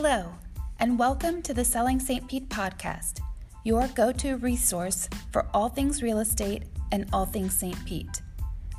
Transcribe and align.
Hello, 0.00 0.32
and 0.78 0.96
welcome 0.96 1.42
to 1.42 1.52
the 1.52 1.64
Selling 1.64 1.98
St. 1.98 2.28
Pete 2.28 2.48
podcast, 2.48 3.18
your 3.64 3.88
go 3.96 4.12
to 4.12 4.36
resource 4.36 5.08
for 5.32 5.48
all 5.52 5.68
things 5.68 6.04
real 6.04 6.20
estate 6.20 6.62
and 6.92 7.08
all 7.12 7.26
things 7.26 7.52
St. 7.52 7.84
Pete. 7.84 8.22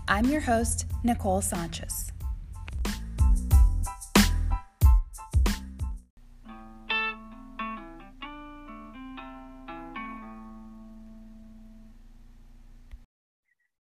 I'm 0.08 0.24
your 0.28 0.40
host, 0.40 0.86
Nicole 1.04 1.42
Sanchez. 1.42 2.14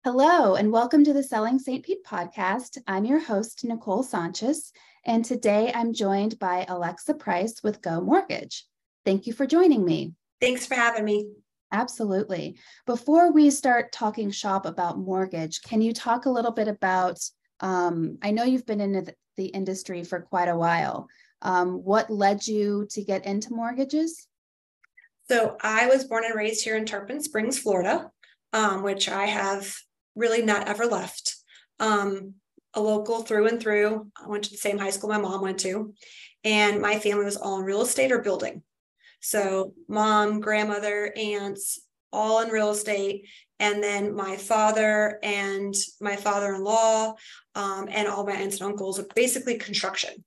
Hello, 0.06 0.56
and 0.56 0.72
welcome 0.72 1.04
to 1.04 1.12
the 1.12 1.22
Selling 1.22 1.60
St. 1.60 1.84
Pete 1.84 2.06
podcast. 2.06 2.78
I'm 2.88 3.04
your 3.04 3.20
host, 3.20 3.66
Nicole 3.66 4.04
Sanchez, 4.04 4.72
and 5.06 5.24
today 5.24 5.72
I'm 5.74 5.94
joined 5.94 6.40
by 6.40 6.66
Alexa 6.68 7.14
Price 7.16 7.62
with 7.64 7.82
Go 7.82 8.02
Mortgage. 8.02 8.66
Thank 9.06 9.28
you 9.28 9.34
for 9.34 9.46
joining 9.46 9.86
me. 9.86 10.14
Thanks 10.42 10.66
for 10.66 10.76
having 10.76 11.06
me. 11.06 11.30
Absolutely. 11.72 12.58
Before 12.86 13.32
we 13.32 13.50
start 13.50 13.92
talking 13.92 14.32
shop 14.32 14.66
about 14.66 14.98
mortgage, 14.98 15.62
can 15.62 15.82
you 15.82 15.94
talk 15.94 16.26
a 16.26 16.32
little 16.32 16.52
bit 16.52 16.68
about? 16.68 17.20
Um, 17.60 18.18
I 18.22 18.32
know 18.32 18.44
you've 18.44 18.66
been 18.66 18.82
in 18.82 19.08
the 19.38 19.46
industry 19.46 20.04
for 20.04 20.22
quite 20.22 20.48
a 20.48 20.58
while. 20.58 21.08
Um, 21.42 21.84
what 21.84 22.10
led 22.10 22.46
you 22.48 22.88
to 22.92 23.04
get 23.04 23.26
into 23.26 23.54
mortgages? 23.54 24.28
So, 25.30 25.58
I 25.62 25.88
was 25.88 26.06
born 26.06 26.26
and 26.26 26.36
raised 26.36 26.64
here 26.64 26.76
in 26.76 26.86
Tarpon 26.86 27.22
Springs, 27.22 27.60
Florida, 27.60 28.10
um, 28.52 28.82
which 28.82 29.08
I 29.08 29.28
have 29.28 29.74
really 30.16 30.42
not 30.42 30.68
ever 30.68 30.88
left. 30.88 31.36
Um, 31.80 32.34
a 32.80 32.82
local 32.82 33.22
through 33.22 33.48
and 33.48 33.62
through. 33.62 34.10
I 34.22 34.28
went 34.28 34.46
to 34.46 34.52
the 34.52 34.58
same 34.58 34.78
high 34.78 34.90
school 34.90 35.10
my 35.10 35.18
mom 35.18 35.42
went 35.42 35.60
to, 35.62 35.94
and 36.44 36.82
my 36.82 37.00
family 37.00 37.26
was 37.26 37.38
all 37.38 37.60
in 37.60 37.66
real 37.66 37.82
estate 37.82 38.12
or 38.12 38.20
building. 38.20 38.64
So, 39.22 39.74
mom, 39.88 40.40
grandmother, 40.40 41.14
aunts, 41.16 41.80
all 42.12 42.42
in 42.42 42.50
real 42.50 42.72
estate. 42.72 43.28
And 43.60 43.84
then 43.84 44.16
my 44.16 44.38
father 44.38 45.20
and 45.22 45.76
my 46.00 46.16
father 46.16 46.56
in 46.56 46.64
law 46.64 47.16
um, 47.56 47.90
and 47.92 48.08
all 48.08 48.26
my 48.26 48.34
aunts 48.34 48.62
and 48.62 48.72
uncles, 48.72 49.02
basically 49.16 49.58
construction. 49.58 50.24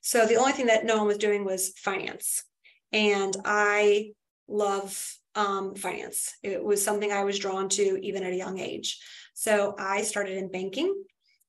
So, 0.00 0.26
the 0.26 0.36
only 0.36 0.52
thing 0.52 0.66
that 0.66 0.84
no 0.84 0.98
one 0.98 1.08
was 1.08 1.18
doing 1.18 1.44
was 1.44 1.72
finance. 1.76 2.44
And 2.92 3.36
I 3.44 4.12
love 4.48 5.16
um, 5.34 5.74
finance. 5.74 6.34
It 6.42 6.62
was 6.62 6.82
something 6.82 7.12
I 7.12 7.24
was 7.24 7.38
drawn 7.38 7.68
to 7.70 7.98
even 8.02 8.22
at 8.22 8.32
a 8.32 8.36
young 8.36 8.58
age. 8.58 8.98
So 9.38 9.74
I 9.78 10.02
started 10.02 10.38
in 10.38 10.50
banking, 10.50 10.94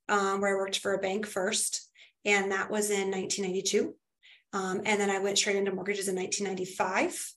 um, 0.09 0.41
where 0.41 0.55
I 0.55 0.59
worked 0.59 0.79
for 0.79 0.93
a 0.93 0.99
bank 0.99 1.25
first, 1.25 1.89
and 2.25 2.51
that 2.51 2.69
was 2.69 2.89
in 2.89 3.11
1992. 3.11 3.93
Um, 4.53 4.81
and 4.85 4.99
then 4.99 5.09
I 5.09 5.19
went 5.19 5.37
straight 5.37 5.57
into 5.57 5.73
mortgages 5.73 6.07
in 6.07 6.15
1995. 6.15 7.33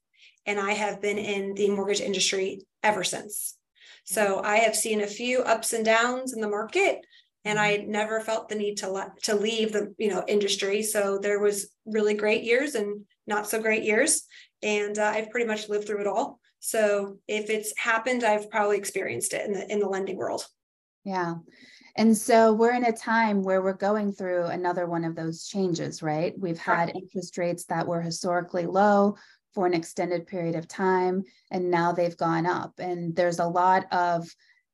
And 0.47 0.59
I 0.59 0.73
have 0.73 1.03
been 1.03 1.19
in 1.19 1.55
the 1.55 1.71
mortgage 1.71 2.01
industry 2.01 2.63
ever 2.83 3.05
since. 3.05 3.57
So 4.05 4.41
I 4.43 4.57
have 4.59 4.75
seen 4.75 5.03
a 5.03 5.07
few 5.07 5.41
ups 5.43 5.73
and 5.73 5.85
downs 5.85 6.33
in 6.33 6.41
the 6.41 6.48
market, 6.48 7.01
and 7.45 7.59
I 7.59 7.79
mm-hmm. 7.79 7.91
never 7.91 8.21
felt 8.21 8.48
the 8.48 8.55
need 8.55 8.79
to 8.79 8.91
let 8.91 9.23
to 9.25 9.37
leave 9.37 9.73
the 9.73 9.95
you 9.98 10.09
know 10.09 10.25
industry. 10.27 10.83
So 10.83 11.19
there 11.19 11.39
was 11.39 11.71
really 11.87 12.15
great 12.15 12.43
years 12.43 12.75
and 12.75 13.05
not 13.27 13.47
so 13.47 13.61
great 13.61 13.85
years, 13.85 14.23
and 14.63 14.98
uh, 14.98 15.13
I've 15.15 15.31
pretty 15.31 15.47
much 15.47 15.69
lived 15.69 15.87
through 15.87 16.01
it 16.01 16.07
all. 16.07 16.41
So 16.61 17.19
if 17.29 17.51
it's 17.51 17.73
happened, 17.79 18.25
I've 18.25 18.51
probably 18.51 18.79
experienced 18.79 19.33
it 19.33 19.47
in 19.47 19.53
the 19.53 19.71
in 19.71 19.79
the 19.79 19.89
lending 19.89 20.17
world. 20.17 20.45
Yeah. 21.05 21.37
And 21.97 22.17
so 22.17 22.53
we're 22.53 22.75
in 22.75 22.84
a 22.84 22.93
time 22.93 23.43
where 23.43 23.62
we're 23.62 23.73
going 23.73 24.12
through 24.12 24.45
another 24.47 24.87
one 24.87 25.05
of 25.05 25.17
those 25.17 25.47
changes, 25.47 26.03
right? 26.03 26.39
We've 26.39 26.59
had 26.59 26.95
interest 26.95 27.37
rates 27.37 27.65
that 27.67 27.87
were 27.87 28.01
historically 28.01 28.67
low 28.67 29.17
for 29.55 29.67
an 29.67 29.74
extended 29.74 30.27
period 30.27 30.55
of 30.55 30.69
time, 30.69 31.24
and 31.51 31.70
now 31.70 31.92
they've 31.92 32.17
gone 32.17 32.47
up. 32.47 32.74
And 32.79 33.17
there's 33.17 33.41
a 33.41 33.47
lot 33.47 33.92
of 33.92 34.33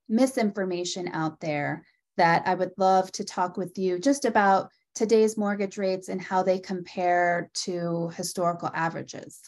misinformation 0.08 1.08
out 1.08 1.40
there 1.40 1.84
that 2.16 2.42
I 2.46 2.54
would 2.54 2.72
love 2.76 3.10
to 3.12 3.24
talk 3.24 3.56
with 3.56 3.78
you 3.78 3.98
just 3.98 4.24
about 4.24 4.70
today's 4.94 5.36
mortgage 5.36 5.78
rates 5.78 6.08
and 6.08 6.20
how 6.20 6.42
they 6.42 6.58
compare 6.58 7.50
to 7.54 8.10
historical 8.16 8.70
averages. 8.74 9.40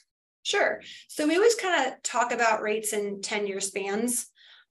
Sure. 0.42 0.80
So 1.08 1.26
we 1.26 1.36
always 1.36 1.54
kind 1.54 1.86
of 1.86 2.02
talk 2.02 2.32
about 2.32 2.62
rates 2.62 2.92
in 2.92 3.20
10 3.20 3.46
year 3.46 3.60
spans. 3.60 4.26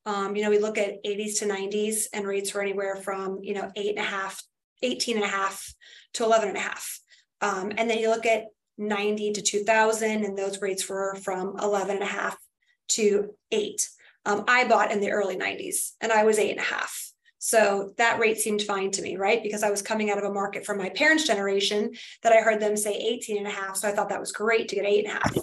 Um, 0.07 0.37
you 0.37 0.41
know, 0.41 0.49
we 0.49 0.57
look 0.57 0.77
at 0.77 1.03
80s 1.03 1.39
to 1.39 1.45
90s 1.45 2.05
and 2.13 2.25
rates 2.25 2.53
were 2.53 2.61
anywhere 2.61 2.95
from, 2.95 3.39
you 3.43 3.53
know, 3.53 3.69
eight 3.75 3.97
and 3.97 3.99
a 3.99 4.09
half, 4.09 4.41
18 4.81 5.17
and 5.17 5.25
a 5.25 5.27
half 5.27 5.73
to 6.13 6.23
11 6.23 6.47
and 6.47 6.57
a 6.57 6.61
half. 6.61 6.99
Um, 7.41 7.73
and 7.77 7.89
then 7.89 7.99
you 7.99 8.09
look 8.09 8.25
at 8.25 8.45
90 8.77 9.33
to 9.33 9.41
2000 9.41 10.23
and 10.23 10.37
those 10.37 10.61
rates 10.61 10.87
were 10.87 11.15
from 11.15 11.57
11 11.59 11.97
and 11.97 12.03
a 12.03 12.07
half 12.07 12.37
to 12.89 13.35
eight. 13.51 13.89
Um, 14.25 14.45
I 14.47 14.65
bought 14.65 14.93
in 14.93 15.01
the 15.01 15.11
early 15.11 15.35
90s 15.35 15.91
and 15.99 16.13
I 16.13 16.23
was 16.23 16.39
eight 16.39 16.51
and 16.51 16.61
a 16.61 16.63
half. 16.63 17.11
So 17.39 17.91
that 17.97 18.17
rate 18.17 18.37
seemed 18.37 18.61
fine 18.61 18.91
to 18.91 19.01
me, 19.01 19.17
right? 19.17 19.43
Because 19.43 19.61
I 19.61 19.69
was 19.69 19.81
coming 19.81 20.09
out 20.09 20.17
of 20.17 20.23
a 20.23 20.33
market 20.33 20.65
from 20.65 20.77
my 20.77 20.89
parents' 20.89 21.27
generation 21.27 21.91
that 22.23 22.31
I 22.31 22.37
heard 22.37 22.61
them 22.61 22.77
say 22.77 22.93
18 22.93 23.39
and 23.39 23.47
a 23.47 23.51
half. 23.51 23.75
So 23.75 23.89
I 23.89 23.91
thought 23.91 24.07
that 24.09 24.21
was 24.21 24.31
great 24.31 24.69
to 24.69 24.75
get 24.75 24.85
eight 24.85 25.05
and 25.05 25.17
a 25.17 25.19
half. 25.19 25.37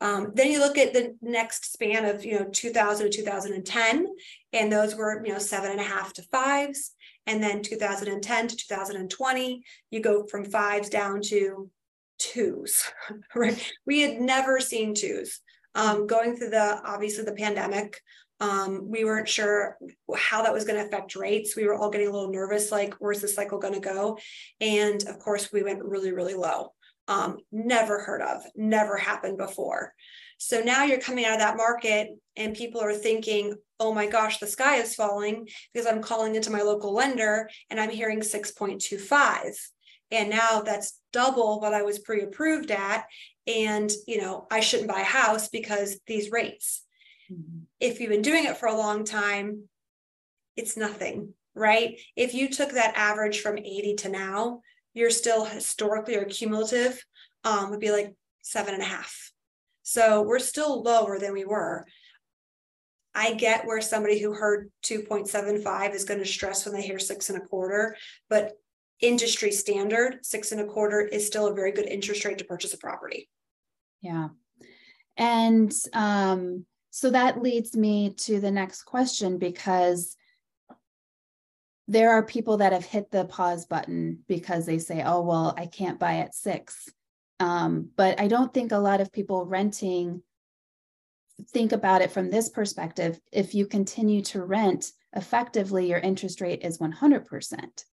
Um, 0.00 0.32
then 0.34 0.50
you 0.50 0.58
look 0.60 0.78
at 0.78 0.94
the 0.94 1.16
next 1.20 1.72
span 1.72 2.04
of 2.04 2.24
you 2.24 2.38
know 2.38 2.48
2000 2.50 3.10
to 3.10 3.16
2010, 3.18 4.06
and 4.52 4.72
those 4.72 4.94
were 4.94 5.24
you 5.24 5.32
know 5.32 5.38
seven 5.38 5.70
and 5.70 5.80
a 5.80 5.84
half 5.84 6.12
to 6.14 6.22
fives, 6.22 6.92
and 7.26 7.42
then 7.42 7.62
2010 7.62 8.48
to 8.48 8.56
2020, 8.56 9.62
you 9.90 10.00
go 10.00 10.26
from 10.26 10.44
fives 10.44 10.88
down 10.88 11.20
to 11.22 11.70
twos. 12.18 12.84
Right? 13.34 13.72
We 13.86 14.00
had 14.00 14.20
never 14.20 14.60
seen 14.60 14.94
twos. 14.94 15.40
Um, 15.74 16.06
going 16.06 16.36
through 16.36 16.50
the 16.50 16.80
obviously 16.84 17.24
the 17.24 17.32
pandemic, 17.32 18.00
um, 18.40 18.90
we 18.90 19.04
weren't 19.04 19.28
sure 19.28 19.76
how 20.16 20.42
that 20.42 20.52
was 20.52 20.64
going 20.64 20.80
to 20.80 20.86
affect 20.86 21.14
rates. 21.14 21.54
We 21.54 21.66
were 21.66 21.74
all 21.74 21.90
getting 21.90 22.08
a 22.08 22.10
little 22.10 22.32
nervous, 22.32 22.72
like 22.72 22.94
where's 22.94 23.20
the 23.20 23.28
cycle 23.28 23.58
going 23.58 23.74
to 23.74 23.80
go? 23.80 24.18
And 24.60 25.06
of 25.06 25.18
course, 25.18 25.52
we 25.52 25.62
went 25.62 25.84
really, 25.84 26.12
really 26.12 26.34
low 26.34 26.72
um, 27.10 27.38
never 27.50 27.98
heard 27.98 28.22
of, 28.22 28.42
never 28.54 28.96
happened 28.96 29.36
before. 29.36 29.92
So 30.38 30.60
now 30.60 30.84
you're 30.84 31.00
coming 31.00 31.26
out 31.26 31.34
of 31.34 31.40
that 31.40 31.56
market 31.56 32.08
and 32.36 32.56
people 32.56 32.80
are 32.80 32.94
thinking, 32.94 33.56
oh 33.80 33.92
my 33.92 34.06
gosh, 34.06 34.38
the 34.38 34.46
sky 34.46 34.76
is 34.76 34.94
falling 34.94 35.48
because 35.74 35.88
I'm 35.88 36.02
calling 36.02 36.36
into 36.36 36.52
my 36.52 36.62
local 36.62 36.94
lender 36.94 37.50
and 37.68 37.80
I'm 37.80 37.90
hearing 37.90 38.20
6.25. 38.20 39.56
And 40.12 40.30
now 40.30 40.62
that's 40.62 41.00
double 41.12 41.60
what 41.60 41.74
I 41.74 41.82
was 41.82 41.98
pre 41.98 42.22
approved 42.22 42.70
at. 42.70 43.06
And, 43.46 43.90
you 44.06 44.20
know, 44.20 44.46
I 44.50 44.60
shouldn't 44.60 44.88
buy 44.88 45.00
a 45.00 45.04
house 45.04 45.48
because 45.48 45.98
these 46.06 46.30
rates. 46.30 46.84
Mm-hmm. 47.30 47.64
If 47.80 48.00
you've 48.00 48.10
been 48.10 48.22
doing 48.22 48.44
it 48.44 48.56
for 48.56 48.66
a 48.66 48.76
long 48.76 49.04
time, 49.04 49.64
it's 50.56 50.76
nothing, 50.76 51.34
right? 51.54 51.98
If 52.14 52.34
you 52.34 52.48
took 52.48 52.72
that 52.72 52.94
average 52.96 53.40
from 53.40 53.58
80 53.58 53.96
to 53.96 54.08
now, 54.08 54.60
you're 54.94 55.10
still 55.10 55.44
historically 55.44 56.16
or 56.16 56.24
cumulative 56.24 57.04
um, 57.44 57.70
would 57.70 57.80
be 57.80 57.90
like 57.90 58.14
seven 58.42 58.74
and 58.74 58.82
a 58.82 58.86
half. 58.86 59.32
So 59.82 60.22
we're 60.22 60.38
still 60.38 60.82
lower 60.82 61.18
than 61.18 61.32
we 61.32 61.44
were. 61.44 61.86
I 63.14 63.34
get 63.34 63.66
where 63.66 63.80
somebody 63.80 64.20
who 64.20 64.32
heard 64.32 64.70
2.75 64.84 65.94
is 65.94 66.04
going 66.04 66.20
to 66.20 66.26
stress 66.26 66.64
when 66.64 66.74
they 66.74 66.82
hear 66.82 66.98
six 66.98 67.28
and 67.28 67.38
a 67.38 67.44
quarter, 67.44 67.96
but 68.28 68.52
industry 69.00 69.50
standard, 69.50 70.24
six 70.24 70.52
and 70.52 70.60
a 70.60 70.66
quarter 70.66 71.00
is 71.00 71.26
still 71.26 71.48
a 71.48 71.54
very 71.54 71.72
good 71.72 71.86
interest 71.86 72.24
rate 72.24 72.38
to 72.38 72.44
purchase 72.44 72.74
a 72.74 72.78
property. 72.78 73.28
Yeah. 74.00 74.28
And 75.16 75.72
um, 75.92 76.66
so 76.90 77.10
that 77.10 77.42
leads 77.42 77.76
me 77.76 78.14
to 78.18 78.40
the 78.40 78.50
next 78.50 78.82
question 78.82 79.38
because 79.38 80.16
there 81.90 82.12
are 82.12 82.22
people 82.22 82.58
that 82.58 82.72
have 82.72 82.84
hit 82.84 83.10
the 83.10 83.24
pause 83.24 83.66
button 83.66 84.20
because 84.28 84.64
they 84.64 84.78
say, 84.78 85.02
oh, 85.04 85.22
well, 85.22 85.52
I 85.56 85.66
can't 85.66 85.98
buy 85.98 86.18
at 86.18 86.36
six. 86.36 86.88
Um, 87.40 87.88
but 87.96 88.20
I 88.20 88.28
don't 88.28 88.54
think 88.54 88.70
a 88.70 88.78
lot 88.78 89.00
of 89.00 89.10
people 89.10 89.44
renting 89.44 90.22
think 91.48 91.72
about 91.72 92.00
it 92.00 92.12
from 92.12 92.30
this 92.30 92.48
perspective. 92.48 93.18
If 93.32 93.56
you 93.56 93.66
continue 93.66 94.22
to 94.26 94.44
rent, 94.44 94.92
effectively, 95.16 95.88
your 95.88 95.98
interest 95.98 96.40
rate 96.40 96.60
is 96.62 96.78
100% 96.78 97.84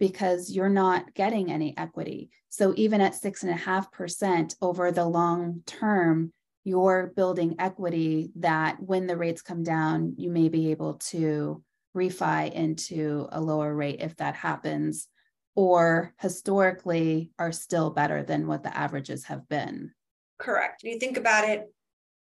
because 0.00 0.50
you're 0.50 0.70
not 0.70 1.12
getting 1.12 1.52
any 1.52 1.76
equity. 1.76 2.30
So 2.48 2.72
even 2.78 3.02
at 3.02 3.14
six 3.14 3.42
and 3.42 3.52
a 3.52 3.56
half 3.56 3.92
percent 3.92 4.54
over 4.62 4.90
the 4.90 5.04
long 5.04 5.60
term, 5.66 6.32
you're 6.64 7.12
building 7.14 7.56
equity 7.58 8.30
that 8.36 8.80
when 8.80 9.06
the 9.06 9.16
rates 9.18 9.42
come 9.42 9.62
down, 9.62 10.14
you 10.16 10.30
may 10.30 10.48
be 10.48 10.70
able 10.70 10.94
to 11.10 11.62
refi 11.96 12.52
into 12.52 13.28
a 13.32 13.40
lower 13.40 13.74
rate 13.74 14.00
if 14.00 14.16
that 14.16 14.34
happens, 14.34 15.08
or 15.54 16.14
historically 16.18 17.30
are 17.38 17.52
still 17.52 17.90
better 17.90 18.22
than 18.22 18.46
what 18.46 18.62
the 18.62 18.76
averages 18.76 19.24
have 19.24 19.48
been. 19.48 19.92
Correct. 20.38 20.82
You 20.82 20.98
think 20.98 21.16
about 21.16 21.48
it, 21.48 21.72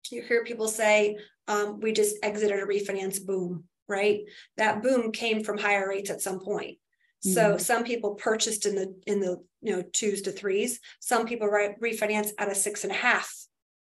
you 0.09 0.21
hear 0.21 0.43
people 0.43 0.67
say, 0.67 1.17
um, 1.47 1.79
we 1.79 1.91
just 1.91 2.15
exited 2.23 2.59
a 2.59 2.65
refinance 2.65 3.23
boom, 3.23 3.65
right? 3.87 4.21
That 4.57 4.83
boom 4.83 5.11
came 5.11 5.43
from 5.43 5.57
higher 5.57 5.87
rates 5.87 6.09
at 6.09 6.21
some 6.21 6.39
point. 6.39 6.77
So 7.23 7.57
some 7.57 7.83
people 7.83 8.15
purchased 8.15 8.65
in 8.65 8.73
the 8.73 8.99
in 9.05 9.19
the 9.19 9.37
you 9.61 9.75
know 9.75 9.83
twos 9.93 10.23
to 10.23 10.31
threes. 10.31 10.79
Some 10.99 11.27
people 11.27 11.47
re- 11.47 11.75
refinance 11.79 12.31
at 12.39 12.49
a 12.49 12.55
six 12.55 12.83
and 12.83 12.91
a 12.91 12.95
half 12.95 13.31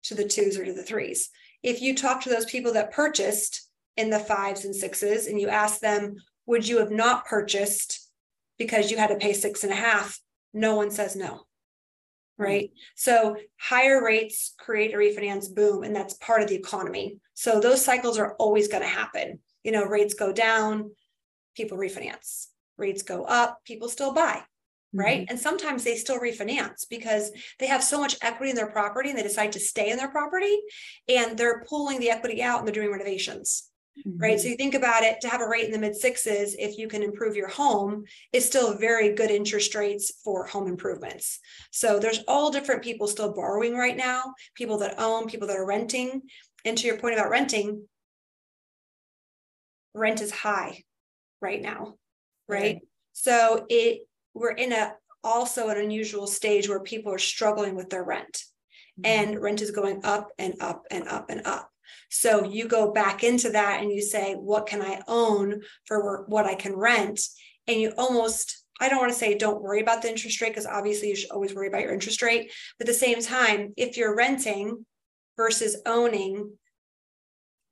to 0.03 0.15
the 0.15 0.23
twos 0.23 0.57
or 0.57 0.63
to 0.63 0.73
the 0.73 0.83
threes. 0.83 1.29
If 1.61 1.81
you 1.81 1.93
talk 1.93 2.21
to 2.21 2.29
those 2.29 2.45
people 2.45 2.73
that 2.73 2.93
purchased 2.93 3.66
in 3.97 4.09
the 4.09 4.19
fives 4.19 4.65
and 4.65 4.75
sixes 4.75 5.27
and 5.27 5.39
you 5.39 5.49
ask 5.49 5.79
them, 5.79 6.15
would 6.45 6.67
you 6.67 6.79
have 6.79 6.91
not 6.91 7.25
purchased 7.25 8.09
because 8.57 8.89
you 8.89 8.97
had 8.97 9.07
to 9.07 9.17
pay 9.17 9.33
six 9.33 9.63
and 9.63 9.73
a 9.73 9.75
half? 9.75 10.19
No 10.53 10.75
one 10.75 10.91
says 10.91 11.15
no. 11.15 11.41
Right. 12.39 12.71
So 12.95 13.35
higher 13.59 14.03
rates 14.03 14.53
create 14.59 14.93
a 14.93 14.97
refinance 14.97 15.53
boom, 15.53 15.81
and 15.83 15.95
that's 15.95 16.13
part 16.13 16.43
of 16.43 16.47
the 16.47 16.55
economy. 16.55 17.17
So 17.33 17.59
those 17.59 17.83
cycles 17.83 18.19
are 18.19 18.35
always 18.35 18.67
going 18.67 18.83
to 18.83 18.89
happen. 18.89 19.39
You 19.63 19.71
know, 19.71 19.83
rates 19.83 20.13
go 20.13 20.31
down, 20.31 20.91
people 21.55 21.79
refinance. 21.79 22.45
Rates 22.77 23.01
go 23.01 23.23
up, 23.23 23.57
people 23.65 23.89
still 23.89 24.13
buy 24.13 24.43
right? 24.93 25.21
Mm-hmm. 25.21 25.31
And 25.31 25.39
sometimes 25.39 25.83
they 25.83 25.95
still 25.95 26.19
refinance 26.19 26.85
because 26.89 27.31
they 27.59 27.67
have 27.67 27.83
so 27.83 27.99
much 27.99 28.17
equity 28.21 28.49
in 28.49 28.55
their 28.55 28.71
property 28.71 29.09
and 29.09 29.17
they 29.17 29.23
decide 29.23 29.51
to 29.53 29.59
stay 29.59 29.91
in 29.91 29.97
their 29.97 30.09
property 30.09 30.57
and 31.07 31.37
they're 31.37 31.63
pulling 31.67 31.99
the 31.99 32.09
equity 32.09 32.41
out 32.41 32.59
and 32.59 32.67
they're 32.67 32.73
doing 32.73 32.91
renovations. 32.91 33.69
Mm-hmm. 34.05 34.17
Right. 34.17 34.39
So 34.39 34.47
you 34.47 34.55
think 34.55 34.75
about 34.75 35.03
it 35.03 35.21
to 35.21 35.29
have 35.29 35.41
a 35.41 35.47
rate 35.47 35.65
in 35.65 35.71
the 35.71 35.79
mid 35.79 35.95
sixes, 35.95 36.55
if 36.57 36.77
you 36.77 36.87
can 36.87 37.03
improve 37.03 37.35
your 37.35 37.47
home, 37.47 38.03
is 38.33 38.45
still 38.45 38.77
very 38.77 39.13
good 39.13 39.31
interest 39.31 39.73
rates 39.75 40.11
for 40.23 40.45
home 40.45 40.67
improvements. 40.67 41.39
So 41.71 41.99
there's 41.99 42.23
all 42.27 42.51
different 42.51 42.83
people 42.83 43.07
still 43.07 43.33
borrowing 43.33 43.75
right 43.75 43.97
now, 43.97 44.33
people 44.55 44.77
that 44.79 44.99
own, 44.99 45.27
people 45.27 45.47
that 45.47 45.57
are 45.57 45.65
renting. 45.65 46.21
And 46.65 46.77
to 46.77 46.87
your 46.87 46.97
point 46.97 47.15
about 47.15 47.29
renting, 47.29 47.87
rent 49.93 50.21
is 50.21 50.31
high 50.31 50.83
right 51.41 51.61
now. 51.61 51.95
Right. 52.47 52.61
right. 52.61 52.79
So 53.13 53.65
it 53.69 54.07
we're 54.33 54.51
in 54.51 54.71
a 54.71 54.93
also 55.23 55.69
an 55.69 55.77
unusual 55.77 56.27
stage 56.27 56.69
where 56.69 56.79
people 56.79 57.11
are 57.11 57.19
struggling 57.19 57.75
with 57.75 57.89
their 57.89 58.03
rent 58.03 58.43
mm-hmm. 58.99 59.05
and 59.05 59.41
rent 59.41 59.61
is 59.61 59.71
going 59.71 60.01
up 60.05 60.29
and 60.37 60.55
up 60.61 60.83
and 60.91 61.07
up 61.07 61.29
and 61.29 61.45
up 61.45 61.71
so 62.09 62.43
you 62.43 62.67
go 62.67 62.91
back 62.91 63.23
into 63.23 63.49
that 63.51 63.81
and 63.81 63.91
you 63.91 64.01
say 64.01 64.33
what 64.33 64.65
can 64.65 64.81
i 64.81 65.01
own 65.07 65.61
for 65.85 66.25
what 66.27 66.45
i 66.45 66.55
can 66.55 66.75
rent 66.75 67.19
and 67.67 67.79
you 67.79 67.91
almost 67.97 68.63
i 68.79 68.89
don't 68.89 68.99
want 68.99 69.11
to 69.11 69.17
say 69.17 69.37
don't 69.37 69.61
worry 69.61 69.81
about 69.81 70.01
the 70.01 70.09
interest 70.09 70.41
rate 70.41 70.49
because 70.49 70.65
obviously 70.65 71.09
you 71.09 71.15
should 71.15 71.31
always 71.31 71.53
worry 71.53 71.67
about 71.67 71.81
your 71.81 71.93
interest 71.93 72.21
rate 72.21 72.51
but 72.77 72.87
at 72.87 72.93
the 72.93 72.99
same 72.99 73.21
time 73.21 73.73
if 73.77 73.97
you're 73.97 74.15
renting 74.15 74.85
versus 75.35 75.77
owning 75.85 76.51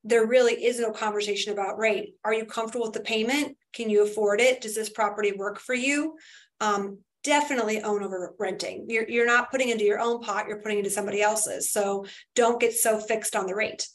there 0.03 0.27
really 0.27 0.53
is 0.65 0.79
no 0.79 0.91
conversation 0.91 1.51
about 1.51 1.79
rate 1.79 2.15
are 2.23 2.33
you 2.33 2.45
comfortable 2.45 2.85
with 2.85 2.93
the 2.93 2.99
payment 2.99 3.57
can 3.73 3.89
you 3.89 4.03
afford 4.03 4.39
it 4.39 4.61
does 4.61 4.75
this 4.75 4.89
property 4.89 5.31
work 5.31 5.59
for 5.59 5.73
you 5.73 6.15
um, 6.61 6.99
definitely 7.25 7.81
own 7.81 8.03
over 8.03 8.33
renting. 8.39 8.85
You're, 8.87 9.09
you're 9.09 9.25
not 9.25 9.51
putting 9.51 9.69
into 9.69 9.83
your 9.83 9.99
own 9.99 10.21
pot, 10.21 10.45
you're 10.47 10.61
putting 10.61 10.77
into 10.77 10.91
somebody 10.91 11.21
else's. 11.21 11.71
So 11.71 12.05
don't 12.35 12.61
get 12.61 12.73
so 12.73 12.99
fixed 12.99 13.35
on 13.35 13.47
the 13.47 13.55
rate. 13.55 13.87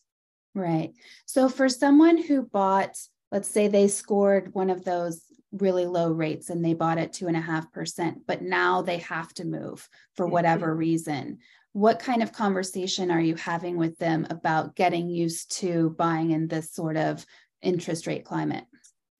Right. 0.54 0.92
So 1.26 1.48
for 1.48 1.68
someone 1.68 2.22
who 2.22 2.42
bought, 2.42 2.96
let's 3.30 3.48
say 3.48 3.68
they 3.68 3.88
scored 3.88 4.52
one 4.54 4.70
of 4.70 4.84
those 4.84 5.22
really 5.52 5.86
low 5.86 6.12
rates 6.12 6.50
and 6.50 6.64
they 6.64 6.74
bought 6.74 6.98
at 6.98 7.12
two 7.12 7.28
and 7.28 7.36
a 7.36 7.40
half 7.40 7.72
percent, 7.72 8.26
but 8.26 8.42
now 8.42 8.82
they 8.82 8.98
have 8.98 9.32
to 9.34 9.44
move 9.44 9.88
for 10.16 10.26
mm-hmm. 10.26 10.32
whatever 10.32 10.74
reason. 10.74 11.38
What 11.72 12.00
kind 12.00 12.22
of 12.22 12.32
conversation 12.32 13.10
are 13.10 13.20
you 13.20 13.36
having 13.36 13.76
with 13.76 13.96
them 13.98 14.26
about 14.30 14.74
getting 14.74 15.08
used 15.08 15.58
to 15.58 15.90
buying 15.90 16.32
in 16.32 16.48
this 16.48 16.72
sort 16.72 16.96
of 16.96 17.24
interest 17.62 18.08
rate 18.08 18.24
climate? 18.24 18.64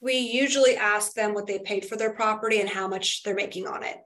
we 0.00 0.17
usually 0.17 0.77
ask 0.77 1.12
them 1.12 1.35
what 1.35 1.47
they 1.47 1.59
paid 1.59 1.85
for 1.85 1.97
their 1.97 2.12
property 2.12 2.61
and 2.61 2.69
how 2.69 2.88
much 2.88 3.23
they're 3.23 3.35
making 3.35 3.67
on 3.67 3.82
it. 3.82 3.97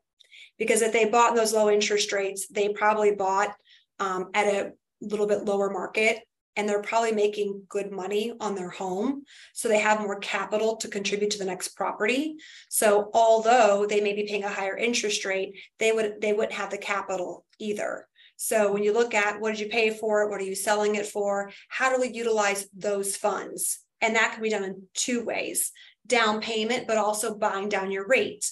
Because 0.58 0.82
if 0.82 0.92
they 0.92 1.06
bought 1.06 1.30
in 1.30 1.36
those 1.36 1.52
low 1.52 1.70
interest 1.70 2.12
rates, 2.12 2.46
they 2.48 2.68
probably 2.68 3.14
bought 3.14 3.54
um, 4.00 4.30
at 4.34 4.46
a 4.46 4.72
little 5.00 5.26
bit 5.26 5.44
lower 5.44 5.70
market 5.70 6.18
and 6.56 6.68
they're 6.68 6.82
probably 6.82 7.12
making 7.12 7.62
good 7.68 7.90
money 7.90 8.32
on 8.40 8.54
their 8.54 8.70
home. 8.70 9.24
So 9.52 9.68
they 9.68 9.78
have 9.78 10.00
more 10.00 10.18
capital 10.18 10.76
to 10.76 10.88
contribute 10.88 11.30
to 11.32 11.38
the 11.38 11.44
next 11.44 11.68
property. 11.68 12.36
So 12.68 13.10
although 13.12 13.86
they 13.86 14.00
may 14.00 14.14
be 14.14 14.26
paying 14.26 14.44
a 14.44 14.48
higher 14.48 14.76
interest 14.76 15.24
rate, 15.24 15.58
they 15.78 15.92
would 15.92 16.20
they 16.20 16.32
wouldn't 16.32 16.52
have 16.52 16.70
the 16.70 16.78
capital 16.78 17.44
either. 17.58 18.06
So 18.36 18.72
when 18.72 18.82
you 18.82 18.92
look 18.92 19.14
at 19.14 19.40
what 19.40 19.50
did 19.50 19.60
you 19.60 19.68
pay 19.68 19.90
for 19.90 20.22
it, 20.22 20.30
what 20.30 20.40
are 20.40 20.44
you 20.44 20.54
selling 20.54 20.96
it 20.96 21.06
for, 21.06 21.50
how 21.68 21.94
do 21.94 22.00
we 22.00 22.08
utilize 22.08 22.66
those 22.76 23.16
funds? 23.16 23.78
And 24.00 24.16
that 24.16 24.32
can 24.34 24.42
be 24.42 24.50
done 24.50 24.64
in 24.64 24.82
two 24.92 25.24
ways 25.24 25.72
down 26.06 26.40
payment, 26.40 26.86
but 26.86 26.98
also 26.98 27.34
buying 27.34 27.68
down 27.68 27.90
your 27.90 28.06
rate. 28.06 28.50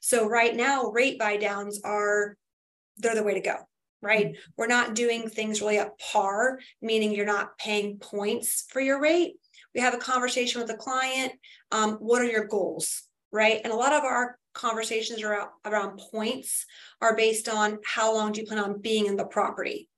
So 0.00 0.28
right 0.28 0.54
now, 0.54 0.90
rate 0.90 1.18
buy 1.18 1.36
downs 1.36 1.80
are 1.84 2.36
they're 2.98 3.14
the 3.14 3.22
way 3.22 3.34
to 3.34 3.40
go, 3.40 3.56
right? 4.02 4.36
We're 4.56 4.66
not 4.66 4.94
doing 4.94 5.28
things 5.28 5.60
really 5.60 5.78
at 5.78 5.98
par, 5.98 6.58
meaning 6.80 7.12
you're 7.12 7.26
not 7.26 7.58
paying 7.58 7.98
points 7.98 8.64
for 8.68 8.80
your 8.80 9.00
rate. 9.00 9.34
We 9.74 9.80
have 9.80 9.94
a 9.94 9.98
conversation 9.98 10.60
with 10.60 10.68
the 10.68 10.76
client. 10.76 11.32
Um, 11.70 11.94
what 11.94 12.22
are 12.22 12.26
your 12.30 12.46
goals, 12.46 13.02
right? 13.30 13.60
And 13.62 13.72
a 13.72 13.76
lot 13.76 13.92
of 13.92 14.04
our 14.04 14.38
conversations 14.52 15.22
around, 15.22 15.48
around 15.64 16.00
points 16.10 16.66
are 17.00 17.16
based 17.16 17.48
on 17.48 17.78
how 17.84 18.14
long 18.14 18.32
do 18.32 18.40
you 18.40 18.46
plan 18.46 18.62
on 18.62 18.80
being 18.80 19.06
in 19.06 19.16
the 19.16 19.24
property. 19.24 19.88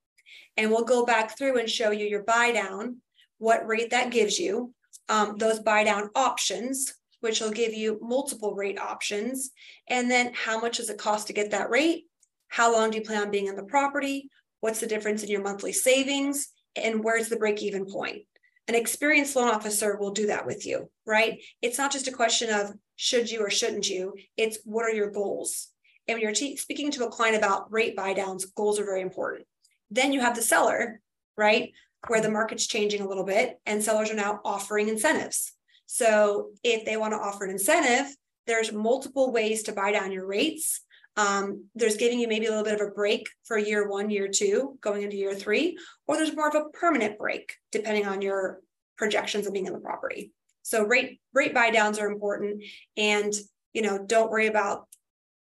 And 0.57 0.69
we'll 0.69 0.85
go 0.85 1.05
back 1.05 1.37
through 1.37 1.57
and 1.57 1.69
show 1.69 1.91
you 1.91 2.05
your 2.05 2.23
buy 2.23 2.51
down, 2.51 2.97
what 3.39 3.65
rate 3.65 3.89
that 3.89 4.11
gives 4.11 4.37
you, 4.37 4.73
um, 5.09 5.37
those 5.37 5.59
buy 5.59 5.83
down 5.83 6.09
options, 6.15 6.93
which 7.21 7.39
will 7.39 7.51
give 7.51 7.73
you 7.73 7.97
multiple 8.01 8.53
rate 8.53 8.79
options. 8.79 9.51
And 9.87 10.11
then 10.11 10.31
how 10.33 10.59
much 10.59 10.77
does 10.77 10.89
it 10.89 10.97
cost 10.97 11.27
to 11.27 11.33
get 11.33 11.51
that 11.51 11.69
rate? 11.69 12.05
How 12.53 12.71
long 12.71 12.91
do 12.91 12.99
you 12.99 13.03
plan 13.03 13.23
on 13.23 13.31
being 13.31 13.47
in 13.47 13.55
the 13.55 13.63
property? 13.63 14.29
What's 14.59 14.79
the 14.79 14.85
difference 14.85 15.23
in 15.23 15.29
your 15.29 15.41
monthly 15.41 15.73
savings? 15.73 16.49
And 16.75 17.03
where's 17.03 17.27
the 17.27 17.35
break 17.35 17.63
even 17.63 17.87
point? 17.87 18.27
An 18.67 18.75
experienced 18.75 19.35
loan 19.35 19.49
officer 19.49 19.97
will 19.97 20.11
do 20.11 20.27
that 20.27 20.45
with 20.45 20.63
you, 20.63 20.91
right? 21.03 21.41
It's 21.63 21.79
not 21.79 21.91
just 21.91 22.07
a 22.07 22.11
question 22.11 22.51
of 22.51 22.71
should 22.95 23.31
you 23.31 23.39
or 23.39 23.49
shouldn't 23.49 23.89
you, 23.89 24.13
it's 24.37 24.59
what 24.65 24.85
are 24.85 24.93
your 24.93 25.09
goals? 25.09 25.69
And 26.07 26.15
when 26.15 26.21
you're 26.21 26.57
speaking 26.57 26.91
to 26.91 27.05
a 27.05 27.09
client 27.09 27.35
about 27.35 27.73
rate 27.73 27.95
buy 27.95 28.13
downs, 28.13 28.45
goals 28.45 28.79
are 28.79 28.85
very 28.85 29.01
important. 29.01 29.47
Then 29.89 30.13
you 30.13 30.21
have 30.21 30.35
the 30.35 30.43
seller, 30.43 31.01
right? 31.35 31.71
where 32.07 32.21
the 32.21 32.29
market's 32.29 32.67
changing 32.67 33.01
a 33.01 33.07
little 33.07 33.23
bit 33.23 33.59
and 33.65 33.81
sellers 33.81 34.11
are 34.11 34.15
now 34.15 34.41
offering 34.43 34.89
incentives. 34.89 35.53
So 35.85 36.49
if 36.63 36.85
they 36.85 36.97
want 36.97 37.13
to 37.13 37.17
offer 37.17 37.45
an 37.45 37.51
incentive, 37.51 38.13
there's 38.45 38.73
multiple 38.73 39.31
ways 39.31 39.63
to 39.63 39.71
buy 39.71 39.91
down 39.91 40.11
your 40.11 40.27
rates. 40.27 40.81
Um, 41.15 41.65
there's 41.75 41.97
giving 41.97 42.19
you 42.19 42.27
maybe 42.27 42.47
a 42.47 42.49
little 42.49 42.63
bit 42.63 42.79
of 42.79 42.87
a 42.87 42.91
break 42.91 43.29
for 43.43 43.57
year 43.57 43.87
one, 43.87 44.09
year 44.09 44.27
two, 44.27 44.77
going 44.81 45.03
into 45.03 45.15
year 45.15 45.35
three, 45.35 45.77
or 46.07 46.17
there's 46.17 46.35
more 46.35 46.47
of 46.47 46.55
a 46.55 46.69
permanent 46.69 47.19
break 47.19 47.55
depending 47.71 48.07
on 48.07 48.21
your 48.21 48.61
projections 48.97 49.45
of 49.45 49.53
being 49.53 49.67
in 49.67 49.73
the 49.73 49.79
property. 49.79 50.31
So 50.63 50.83
rate 50.83 51.19
rate 51.33 51.53
buy 51.53 51.69
downs 51.69 51.99
are 51.99 52.07
important, 52.07 52.63
and 52.97 53.33
you 53.73 53.81
know 53.81 54.03
don't 54.03 54.31
worry 54.31 54.47
about 54.47 54.87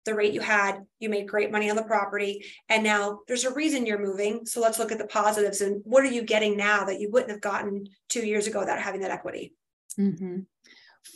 the 0.07 0.15
rate 0.15 0.33
you 0.33 0.41
had, 0.41 0.81
you 0.99 1.11
made 1.11 1.29
great 1.29 1.53
money 1.53 1.69
on 1.69 1.77
the 1.77 1.83
property, 1.83 2.45
and 2.69 2.83
now 2.83 3.21
there's 3.29 3.45
a 3.45 3.53
reason 3.53 3.85
you're 3.85 3.99
moving. 3.99 4.47
So 4.47 4.61
let's 4.61 4.79
look 4.79 4.93
at 4.93 4.99
the 4.99 5.07
positives 5.07 5.61
and 5.61 5.83
what 5.85 6.03
are 6.03 6.11
you 6.11 6.23
getting 6.23 6.57
now 6.57 6.85
that 6.85 7.01
you 7.01 7.11
wouldn't 7.11 7.31
have 7.31 7.43
gotten 7.43 7.87
two 8.09 8.27
years 8.27 8.47
ago 8.47 8.61
without 8.61 8.81
having 8.81 9.03
that 9.03 9.11
equity? 9.11 9.55
Mm-hmm. 9.99 10.41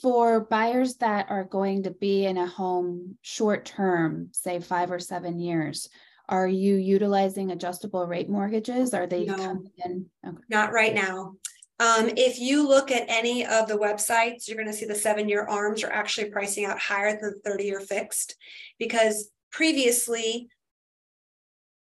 For 0.02 0.40
buyers 0.40 0.96
that 0.96 1.26
are 1.30 1.44
going 1.44 1.84
to 1.84 1.90
be 1.90 2.26
in 2.26 2.36
a 2.36 2.46
home 2.46 3.16
short 3.22 3.64
term, 3.64 4.28
say 4.32 4.60
five 4.60 4.90
or 4.90 4.98
seven 4.98 5.38
years, 5.38 5.88
are 6.28 6.48
you 6.48 6.76
utilizing 6.76 7.50
adjustable 7.50 8.06
rate 8.06 8.30
mortgages? 8.30 8.94
Are 8.94 9.06
they 9.06 9.24
no, 9.24 9.36
coming 9.36 9.70
in? 9.84 10.06
Okay. 10.26 10.38
Not 10.48 10.72
right 10.72 10.94
now. 10.94 11.34
Um, 11.80 12.10
if 12.16 12.38
you 12.38 12.66
look 12.66 12.90
at 12.90 13.04
any 13.08 13.44
of 13.44 13.66
the 13.66 13.76
websites, 13.76 14.46
you're 14.46 14.56
going 14.56 14.68
to 14.68 14.72
see 14.72 14.86
the 14.86 14.94
seven 14.94 15.28
year 15.28 15.44
arms 15.44 15.82
are 15.82 15.90
actually 15.90 16.30
pricing 16.30 16.64
out 16.64 16.78
higher 16.78 17.18
than 17.20 17.40
30 17.44 17.64
year 17.64 17.80
fixed 17.80 18.36
because 18.78 19.28
previously 19.50 20.48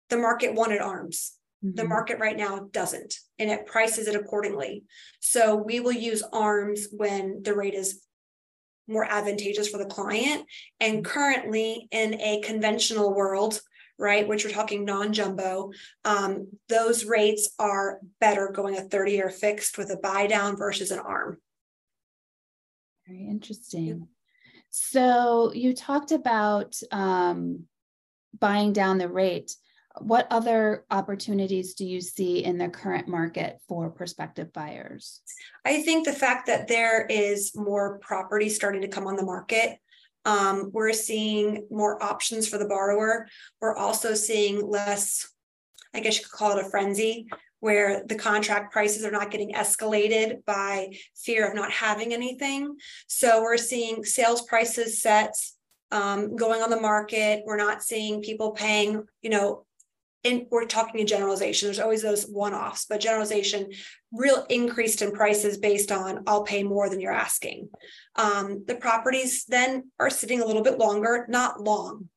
the 0.09 0.17
market 0.17 0.53
wanted 0.53 0.81
arms. 0.81 1.33
Mm-hmm. 1.65 1.75
The 1.75 1.88
market 1.88 2.19
right 2.19 2.38
now 2.38 2.67
doesn't, 2.72 3.15
and 3.39 3.50
it 3.50 3.65
prices 3.65 4.07
it 4.07 4.15
accordingly. 4.15 4.84
So 5.19 5.55
we 5.55 5.79
will 5.79 5.93
use 5.93 6.24
arms 6.31 6.88
when 6.91 7.41
the 7.43 7.55
rate 7.55 7.74
is 7.74 8.05
more 8.88 9.05
advantageous 9.05 9.67
for 9.69 9.77
the 9.77 9.86
client. 9.86 10.45
And 10.79 11.03
currently, 11.03 11.88
in 11.91 12.22
a 12.22 12.41
conventional 12.41 13.15
world, 13.15 13.60
right, 13.98 14.27
which 14.27 14.45
we're 14.45 14.51
talking 14.51 14.86
non-jumbo, 14.86 15.72
um, 16.03 16.48
those 16.69 17.05
rates 17.05 17.50
are 17.57 18.00
better 18.19 18.51
going 18.53 18.77
a 18.77 18.81
30 18.81 19.12
year 19.13 19.29
fixed 19.29 19.77
with 19.77 19.89
a 19.89 19.98
buy 19.98 20.27
down 20.27 20.57
versus 20.57 20.91
an 20.91 21.00
arm. 21.00 21.38
Very 23.07 23.25
interesting. 23.27 23.86
Yeah. 23.88 23.95
So 24.69 25.51
you 25.53 25.74
talked 25.74 26.12
about 26.12 26.77
um, 26.91 27.63
buying 28.38 28.74
down 28.74 28.98
the 28.98 29.10
rate. 29.10 29.55
What 29.99 30.27
other 30.29 30.85
opportunities 30.91 31.73
do 31.73 31.85
you 31.85 32.01
see 32.01 32.43
in 32.43 32.57
the 32.57 32.69
current 32.69 33.07
market 33.07 33.59
for 33.67 33.89
prospective 33.89 34.51
buyers? 34.53 35.21
I 35.63 35.81
think 35.81 36.05
the 36.05 36.13
fact 36.13 36.47
that 36.47 36.67
there 36.67 37.05
is 37.05 37.55
more 37.55 37.99
property 37.99 38.49
starting 38.49 38.81
to 38.81 38.87
come 38.87 39.07
on 39.07 39.15
the 39.15 39.23
market 39.23 39.79
Um, 40.25 40.71
we're 40.73 40.93
seeing 40.93 41.67
more 41.69 42.01
options 42.03 42.47
for 42.47 42.57
the 42.57 42.67
borrower. 42.67 43.27
We're 43.61 43.77
also 43.77 44.15
seeing 44.15 44.67
less, 44.67 45.29
I 45.93 45.99
guess 45.99 46.17
you 46.17 46.23
could 46.23 46.31
call 46.31 46.57
it 46.57 46.65
a 46.65 46.69
frenzy, 46.69 47.27
where 47.59 48.03
the 48.05 48.15
contract 48.15 48.73
prices 48.73 49.05
are 49.05 49.11
not 49.11 49.31
getting 49.31 49.53
escalated 49.53 50.43
by 50.45 50.95
fear 51.15 51.47
of 51.47 51.55
not 51.55 51.71
having 51.71 52.13
anything. 52.13 52.75
So 53.07 53.41
we're 53.41 53.57
seeing 53.57 54.03
sales 54.03 54.41
prices 54.43 55.01
set 55.01 55.33
um, 55.91 56.35
going 56.35 56.61
on 56.61 56.69
the 56.69 56.81
market. 56.81 57.43
We're 57.45 57.57
not 57.57 57.83
seeing 57.83 58.21
people 58.21 58.51
paying, 58.51 59.03
you 59.21 59.29
know, 59.29 59.65
and 60.25 60.48
we're 60.50 60.65
talking 60.65 61.00
in 61.00 61.08
generalization. 61.08 61.67
There's 61.67 61.79
always 61.79 62.01
those 62.01 62.24
one-offs, 62.24 62.86
but 62.89 63.00
generalization, 63.00 63.72
real 64.12 64.46
increased 64.50 65.01
in 65.01 65.12
prices 65.12 65.58
based 65.58 65.91
on 65.91 66.24
I'll 66.27 66.44
pay 66.44 66.63
more 66.63 66.89
than 66.89 67.00
you're 67.00 67.13
asking. 67.13 67.70
Um, 68.15 68.63
the 68.67 68.75
properties 68.75 69.46
then 69.46 69.91
are 70.00 70.10
sitting 70.10 70.41
a 70.41 70.46
little 70.46 70.63
bit 70.63 70.79
longer, 70.79 71.25
not 71.29 71.62
long. 71.62 72.10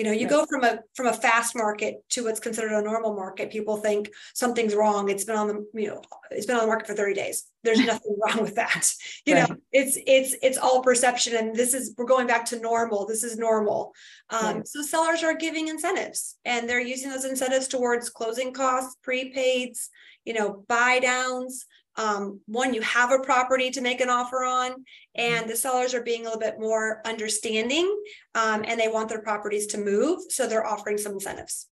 You 0.00 0.06
know, 0.06 0.12
you 0.12 0.26
go 0.26 0.46
from 0.46 0.64
a 0.64 0.78
from 0.94 1.08
a 1.08 1.12
fast 1.12 1.54
market 1.54 1.96
to 2.12 2.24
what's 2.24 2.40
considered 2.40 2.72
a 2.72 2.80
normal 2.80 3.14
market. 3.14 3.50
People 3.50 3.76
think 3.76 4.08
something's 4.32 4.74
wrong. 4.74 5.10
It's 5.10 5.24
been 5.24 5.36
on 5.36 5.46
the 5.46 5.66
you 5.74 5.88
know 5.88 6.00
it's 6.30 6.46
been 6.46 6.56
on 6.56 6.62
the 6.62 6.68
market 6.68 6.86
for 6.86 6.94
30 6.94 7.12
days. 7.12 7.44
There's 7.64 7.80
nothing 7.84 8.16
wrong 8.18 8.40
with 8.40 8.54
that. 8.54 8.90
You 9.26 9.34
right. 9.34 9.50
know, 9.50 9.56
it's 9.72 9.98
it's 10.06 10.34
it's 10.40 10.56
all 10.56 10.82
perception, 10.82 11.36
and 11.36 11.54
this 11.54 11.74
is 11.74 11.94
we're 11.98 12.06
going 12.06 12.26
back 12.26 12.46
to 12.46 12.60
normal. 12.60 13.04
This 13.04 13.22
is 13.22 13.36
normal. 13.36 13.92
Um, 14.30 14.56
right. 14.56 14.68
So 14.68 14.80
sellers 14.80 15.22
are 15.22 15.34
giving 15.34 15.68
incentives, 15.68 16.38
and 16.46 16.66
they're 16.66 16.80
using 16.80 17.10
those 17.10 17.26
incentives 17.26 17.68
towards 17.68 18.08
closing 18.08 18.54
costs, 18.54 18.96
prepaids, 19.06 19.88
you 20.24 20.32
know, 20.32 20.64
buy 20.66 21.00
downs 21.00 21.66
um, 21.96 22.40
one, 22.46 22.72
you 22.72 22.80
have 22.82 23.10
a 23.10 23.18
property 23.18 23.70
to 23.70 23.80
make 23.80 24.00
an 24.00 24.08
offer 24.08 24.44
on, 24.44 24.84
and 25.14 25.48
the 25.48 25.56
sellers 25.56 25.94
are 25.94 26.02
being 26.02 26.22
a 26.22 26.24
little 26.24 26.40
bit 26.40 26.58
more 26.58 27.02
understanding 27.04 27.94
um, 28.34 28.64
and 28.66 28.80
they 28.80 28.88
want 28.88 29.08
their 29.08 29.22
properties 29.22 29.66
to 29.68 29.78
move. 29.78 30.20
So 30.30 30.46
they're 30.46 30.66
offering 30.66 30.98
some 30.98 31.12
incentives. 31.12 31.66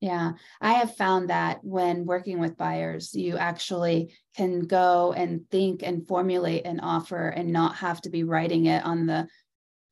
Yeah, 0.00 0.32
I 0.60 0.74
have 0.74 0.96
found 0.96 1.30
that 1.30 1.60
when 1.62 2.04
working 2.04 2.38
with 2.38 2.58
buyers, 2.58 3.14
you 3.14 3.38
actually 3.38 4.14
can 4.36 4.66
go 4.66 5.14
and 5.14 5.48
think 5.50 5.82
and 5.82 6.06
formulate 6.06 6.66
an 6.66 6.80
offer 6.80 7.28
and 7.28 7.52
not 7.52 7.76
have 7.76 8.02
to 8.02 8.10
be 8.10 8.22
writing 8.22 8.66
it 8.66 8.84
on 8.84 9.06
the 9.06 9.26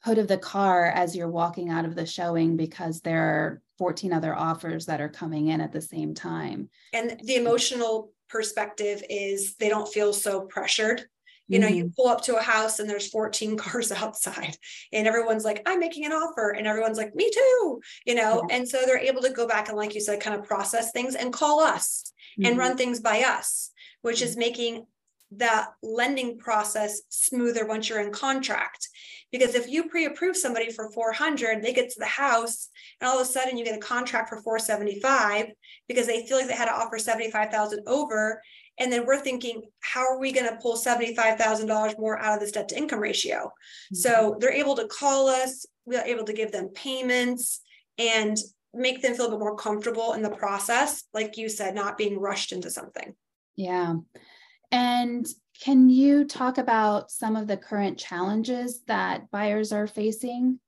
hood 0.04 0.18
of 0.18 0.28
the 0.28 0.38
car 0.38 0.86
as 0.86 1.16
you're 1.16 1.30
walking 1.30 1.70
out 1.70 1.84
of 1.84 1.94
the 1.94 2.04
showing 2.04 2.56
because 2.56 3.00
there 3.00 3.22
are 3.22 3.62
14 3.78 4.12
other 4.12 4.36
offers 4.36 4.86
that 4.86 5.00
are 5.00 5.08
coming 5.08 5.48
in 5.48 5.60
at 5.60 5.72
the 5.72 5.80
same 5.80 6.12
time. 6.12 6.68
And 6.92 7.18
the 7.24 7.36
emotional 7.36 8.12
perspective 8.32 9.04
is 9.08 9.54
they 9.56 9.68
don't 9.68 9.92
feel 9.92 10.12
so 10.12 10.40
pressured. 10.40 11.04
You 11.48 11.58
know, 11.58 11.66
mm-hmm. 11.66 11.76
you 11.76 11.92
pull 11.94 12.08
up 12.08 12.22
to 12.22 12.36
a 12.36 12.42
house 12.42 12.78
and 12.78 12.88
there's 12.88 13.10
14 13.10 13.56
cars 13.58 13.92
outside, 13.92 14.56
and 14.92 15.06
everyone's 15.06 15.44
like, 15.44 15.62
I'm 15.66 15.80
making 15.80 16.06
an 16.06 16.12
offer. 16.12 16.50
And 16.50 16.66
everyone's 16.66 16.96
like, 16.96 17.14
me 17.14 17.30
too, 17.30 17.80
you 18.06 18.14
know. 18.14 18.46
And 18.50 18.66
so 18.66 18.80
they're 18.86 18.98
able 18.98 19.20
to 19.22 19.30
go 19.30 19.46
back 19.46 19.68
and, 19.68 19.76
like 19.76 19.94
you 19.94 20.00
said, 20.00 20.20
kind 20.20 20.38
of 20.38 20.46
process 20.46 20.92
things 20.92 21.14
and 21.14 21.32
call 21.32 21.60
us 21.60 22.12
mm-hmm. 22.38 22.48
and 22.48 22.58
run 22.58 22.76
things 22.78 23.00
by 23.00 23.20
us, 23.20 23.70
which 24.00 24.22
is 24.22 24.30
mm-hmm. 24.30 24.40
making 24.40 24.86
the 25.36 25.66
lending 25.82 26.38
process 26.38 27.02
smoother 27.08 27.66
once 27.66 27.88
you're 27.88 28.00
in 28.00 28.12
contract. 28.12 28.88
Because 29.30 29.54
if 29.54 29.68
you 29.68 29.88
pre-approve 29.88 30.36
somebody 30.36 30.70
for 30.70 30.90
400, 30.90 31.62
they 31.62 31.72
get 31.72 31.90
to 31.90 31.98
the 31.98 32.06
house 32.06 32.68
and 33.00 33.08
all 33.08 33.18
of 33.18 33.26
a 33.26 33.30
sudden 33.30 33.56
you 33.56 33.64
get 33.64 33.76
a 33.76 33.80
contract 33.80 34.28
for 34.28 34.42
475 34.42 35.46
because 35.88 36.06
they 36.06 36.26
feel 36.26 36.36
like 36.36 36.48
they 36.48 36.54
had 36.54 36.66
to 36.66 36.74
offer 36.74 36.98
75,000 36.98 37.80
over. 37.86 38.42
And 38.78 38.92
then 38.92 39.06
we're 39.06 39.20
thinking, 39.20 39.62
how 39.80 40.06
are 40.06 40.18
we 40.18 40.32
going 40.32 40.48
to 40.48 40.56
pull 40.56 40.76
$75,000 40.76 41.98
more 41.98 42.18
out 42.18 42.34
of 42.34 42.40
this 42.40 42.52
debt 42.52 42.68
to 42.68 42.76
income 42.76 43.00
ratio? 43.00 43.46
Mm-hmm. 43.46 43.96
So 43.96 44.36
they're 44.38 44.52
able 44.52 44.76
to 44.76 44.86
call 44.86 45.28
us, 45.28 45.66
we're 45.86 46.02
able 46.02 46.24
to 46.24 46.32
give 46.32 46.52
them 46.52 46.68
payments 46.68 47.60
and 47.98 48.36
make 48.74 49.02
them 49.02 49.14
feel 49.14 49.26
a 49.26 49.30
bit 49.30 49.38
more 49.38 49.56
comfortable 49.56 50.14
in 50.14 50.22
the 50.22 50.30
process. 50.30 51.04
Like 51.12 51.36
you 51.36 51.48
said, 51.48 51.74
not 51.74 51.98
being 51.98 52.18
rushed 52.18 52.52
into 52.52 52.70
something. 52.70 53.14
Yeah. 53.56 53.94
And 54.72 55.26
can 55.62 55.88
you 55.90 56.24
talk 56.24 56.58
about 56.58 57.10
some 57.10 57.36
of 57.36 57.46
the 57.46 57.56
current 57.56 57.98
challenges 57.98 58.82
that 58.88 59.30
buyers 59.30 59.70
are 59.70 59.86
facing? 59.86 60.58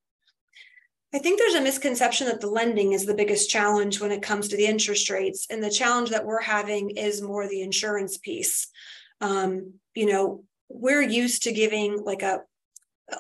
I 1.12 1.18
think 1.18 1.38
there's 1.38 1.54
a 1.54 1.60
misconception 1.60 2.26
that 2.26 2.40
the 2.40 2.48
lending 2.48 2.92
is 2.92 3.06
the 3.06 3.14
biggest 3.14 3.48
challenge 3.48 4.00
when 4.00 4.12
it 4.12 4.22
comes 4.22 4.48
to 4.48 4.56
the 4.56 4.66
interest 4.66 5.08
rates. 5.10 5.46
And 5.48 5.62
the 5.62 5.70
challenge 5.70 6.10
that 6.10 6.26
we're 6.26 6.42
having 6.42 6.90
is 6.90 7.22
more 7.22 7.48
the 7.48 7.62
insurance 7.62 8.18
piece. 8.18 8.68
Um, 9.20 9.74
you 9.94 10.06
know, 10.06 10.44
we're 10.68 11.02
used 11.02 11.44
to 11.44 11.52
giving 11.52 12.02
like 12.04 12.22
a 12.22 12.40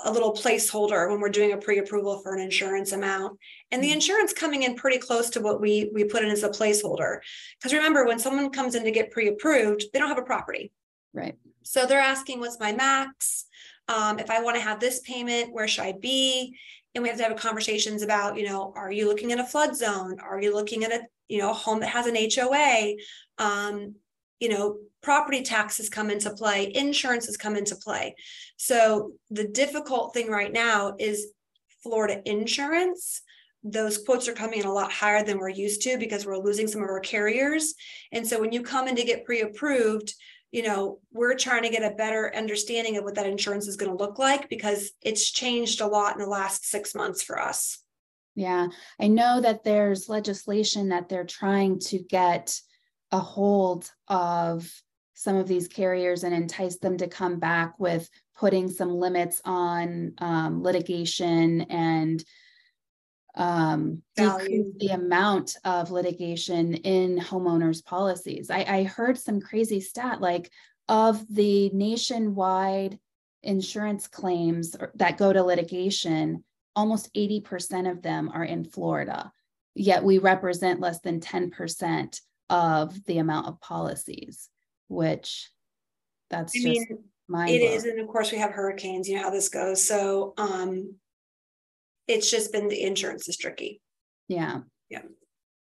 a 0.04 0.10
little 0.10 0.32
placeholder 0.32 1.10
when 1.10 1.20
we're 1.20 1.28
doing 1.28 1.52
a 1.52 1.58
pre-approval 1.58 2.18
for 2.20 2.34
an 2.34 2.40
insurance 2.40 2.92
amount. 2.92 3.38
And 3.70 3.82
the 3.82 3.88
mm-hmm. 3.88 3.94
insurance 3.94 4.32
coming 4.32 4.62
in 4.62 4.76
pretty 4.76 4.98
close 4.98 5.30
to 5.30 5.40
what 5.40 5.60
we 5.60 5.90
we 5.92 6.04
put 6.04 6.24
in 6.24 6.30
as 6.30 6.42
a 6.42 6.48
placeholder. 6.48 7.18
Because 7.58 7.74
remember 7.74 8.06
when 8.06 8.18
someone 8.18 8.50
comes 8.50 8.74
in 8.74 8.84
to 8.84 8.90
get 8.90 9.10
pre-approved 9.10 9.84
they 9.92 9.98
don't 9.98 10.08
have 10.08 10.18
a 10.18 10.22
property. 10.22 10.72
Right. 11.12 11.36
So 11.62 11.86
they're 11.86 12.00
asking 12.00 12.40
what's 12.40 12.60
my 12.60 12.72
max? 12.72 13.46
Um, 13.86 14.18
if 14.18 14.30
i 14.30 14.40
want 14.40 14.56
to 14.56 14.62
have 14.62 14.80
this 14.80 15.00
payment 15.00 15.52
where 15.52 15.68
should 15.68 15.84
i 15.84 15.92
be? 15.92 16.56
And 16.94 17.02
we 17.02 17.08
have 17.08 17.18
to 17.18 17.24
have 17.24 17.36
conversations 17.36 18.02
about 18.02 18.38
you 18.38 18.46
know 18.46 18.72
are 18.74 18.90
you 18.90 19.06
looking 19.06 19.30
in 19.30 19.40
a 19.40 19.46
flood 19.46 19.76
zone? 19.76 20.18
Are 20.20 20.40
you 20.40 20.54
looking 20.54 20.84
at 20.84 20.92
a 20.92 21.02
you 21.28 21.38
know 21.38 21.50
a 21.50 21.54
home 21.54 21.80
that 21.80 21.88
has 21.88 22.06
an 22.06 22.16
hoa 22.16 22.94
um, 23.38 23.96
you 24.40 24.48
know 24.48 24.78
property 25.04 25.42
taxes 25.42 25.88
come 25.88 26.10
into 26.10 26.30
play, 26.30 26.72
insurances 26.74 27.36
come 27.36 27.54
into 27.54 27.76
play. 27.76 28.16
So 28.56 29.12
the 29.30 29.46
difficult 29.46 30.14
thing 30.14 30.28
right 30.28 30.52
now 30.52 30.94
is 30.98 31.28
Florida 31.82 32.22
insurance. 32.24 33.20
Those 33.62 33.98
quotes 33.98 34.26
are 34.28 34.32
coming 34.32 34.60
in 34.60 34.66
a 34.66 34.72
lot 34.72 34.90
higher 34.90 35.22
than 35.22 35.38
we're 35.38 35.50
used 35.50 35.82
to 35.82 35.98
because 35.98 36.26
we're 36.26 36.38
losing 36.38 36.66
some 36.66 36.82
of 36.82 36.88
our 36.88 37.00
carriers. 37.00 37.74
And 38.12 38.26
so 38.26 38.40
when 38.40 38.52
you 38.52 38.62
come 38.62 38.88
in 38.88 38.96
to 38.96 39.04
get 39.04 39.24
pre-approved, 39.24 40.14
you 40.50 40.62
know, 40.62 41.00
we're 41.12 41.34
trying 41.34 41.64
to 41.64 41.68
get 41.68 41.82
a 41.82 41.96
better 41.96 42.32
understanding 42.34 42.96
of 42.96 43.04
what 43.04 43.16
that 43.16 43.26
insurance 43.26 43.66
is 43.66 43.76
going 43.76 43.90
to 43.90 44.02
look 44.02 44.18
like 44.18 44.48
because 44.48 44.92
it's 45.02 45.30
changed 45.30 45.80
a 45.80 45.86
lot 45.86 46.14
in 46.14 46.20
the 46.20 46.28
last 46.28 46.64
six 46.64 46.94
months 46.94 47.22
for 47.22 47.40
us. 47.40 47.78
Yeah, 48.34 48.68
I 49.00 49.08
know 49.08 49.40
that 49.40 49.64
there's 49.64 50.08
legislation 50.08 50.88
that 50.88 51.08
they're 51.08 51.26
trying 51.26 51.78
to 51.80 51.98
get 51.98 52.58
a 53.10 53.18
hold 53.18 53.90
of 54.08 54.70
some 55.14 55.36
of 55.36 55.46
these 55.46 55.68
carriers 55.68 56.24
and 56.24 56.34
entice 56.34 56.76
them 56.78 56.96
to 56.98 57.06
come 57.06 57.38
back 57.38 57.78
with 57.78 58.10
putting 58.36 58.68
some 58.68 58.90
limits 58.90 59.40
on 59.44 60.12
um, 60.18 60.62
litigation 60.62 61.62
and 61.62 62.24
um, 63.36 64.02
decrease 64.16 64.68
the 64.78 64.88
amount 64.88 65.56
of 65.64 65.90
litigation 65.90 66.74
in 66.74 67.18
homeowners 67.18 67.84
policies. 67.84 68.50
I, 68.50 68.64
I 68.68 68.82
heard 68.84 69.18
some 69.18 69.40
crazy 69.40 69.80
stat 69.80 70.20
like 70.20 70.50
of 70.88 71.24
the 71.32 71.70
nationwide 71.70 72.98
insurance 73.42 74.06
claims 74.08 74.76
that 74.94 75.18
go 75.18 75.32
to 75.32 75.42
litigation, 75.42 76.44
almost 76.76 77.12
80% 77.14 77.90
of 77.90 78.02
them 78.02 78.30
are 78.32 78.44
in 78.44 78.64
Florida, 78.64 79.32
yet 79.74 80.02
we 80.02 80.18
represent 80.18 80.80
less 80.80 81.00
than 81.00 81.20
10% 81.20 82.20
of 82.50 83.04
the 83.04 83.18
amount 83.18 83.46
of 83.46 83.60
policies 83.60 84.48
which 84.88 85.50
that's 86.30 86.54
I 86.56 86.60
just 86.60 86.90
mean, 86.90 86.98
my 87.28 87.48
it 87.48 87.62
is 87.62 87.84
and 87.84 88.00
of 88.00 88.08
course 88.08 88.32
we 88.32 88.38
have 88.38 88.50
hurricanes 88.50 89.08
you 89.08 89.16
know 89.16 89.22
how 89.22 89.30
this 89.30 89.48
goes. 89.48 89.86
So 89.86 90.34
um 90.36 90.96
it's 92.06 92.30
just 92.30 92.52
been 92.52 92.68
the 92.68 92.82
insurance 92.82 93.28
is 93.28 93.36
tricky. 93.36 93.80
Yeah. 94.28 94.60
Yeah. 94.90 95.02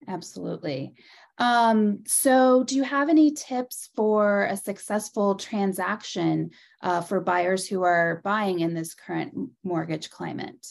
Absolutely. 0.07 0.93
Um 1.37 2.03
so 2.07 2.63
do 2.63 2.75
you 2.75 2.83
have 2.83 3.09
any 3.09 3.31
tips 3.31 3.89
for 3.95 4.45
a 4.45 4.57
successful 4.57 5.35
transaction 5.35 6.51
uh, 6.81 7.01
for 7.01 7.19
buyers 7.21 7.67
who 7.67 7.83
are 7.83 8.21
buying 8.23 8.59
in 8.59 8.73
this 8.73 8.93
current 8.93 9.33
mortgage 9.63 10.09
climate? 10.09 10.65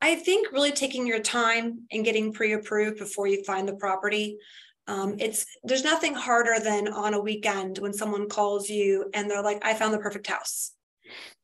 I 0.00 0.16
think 0.16 0.52
really 0.52 0.72
taking 0.72 1.06
your 1.06 1.20
time 1.20 1.86
and 1.90 2.04
getting 2.04 2.32
pre-approved 2.32 2.98
before 2.98 3.26
you 3.26 3.42
find 3.44 3.66
the 3.66 3.76
property 3.76 4.38
um, 4.86 5.16
it's 5.18 5.46
there's 5.62 5.84
nothing 5.84 6.14
harder 6.14 6.60
than 6.60 6.88
on 6.88 7.14
a 7.14 7.20
weekend 7.20 7.78
when 7.78 7.92
someone 7.92 8.28
calls 8.28 8.68
you 8.68 9.10
and 9.14 9.30
they're 9.30 9.42
like, 9.42 9.64
I 9.64 9.74
found 9.74 9.94
the 9.94 9.98
perfect 9.98 10.26
house. 10.26 10.72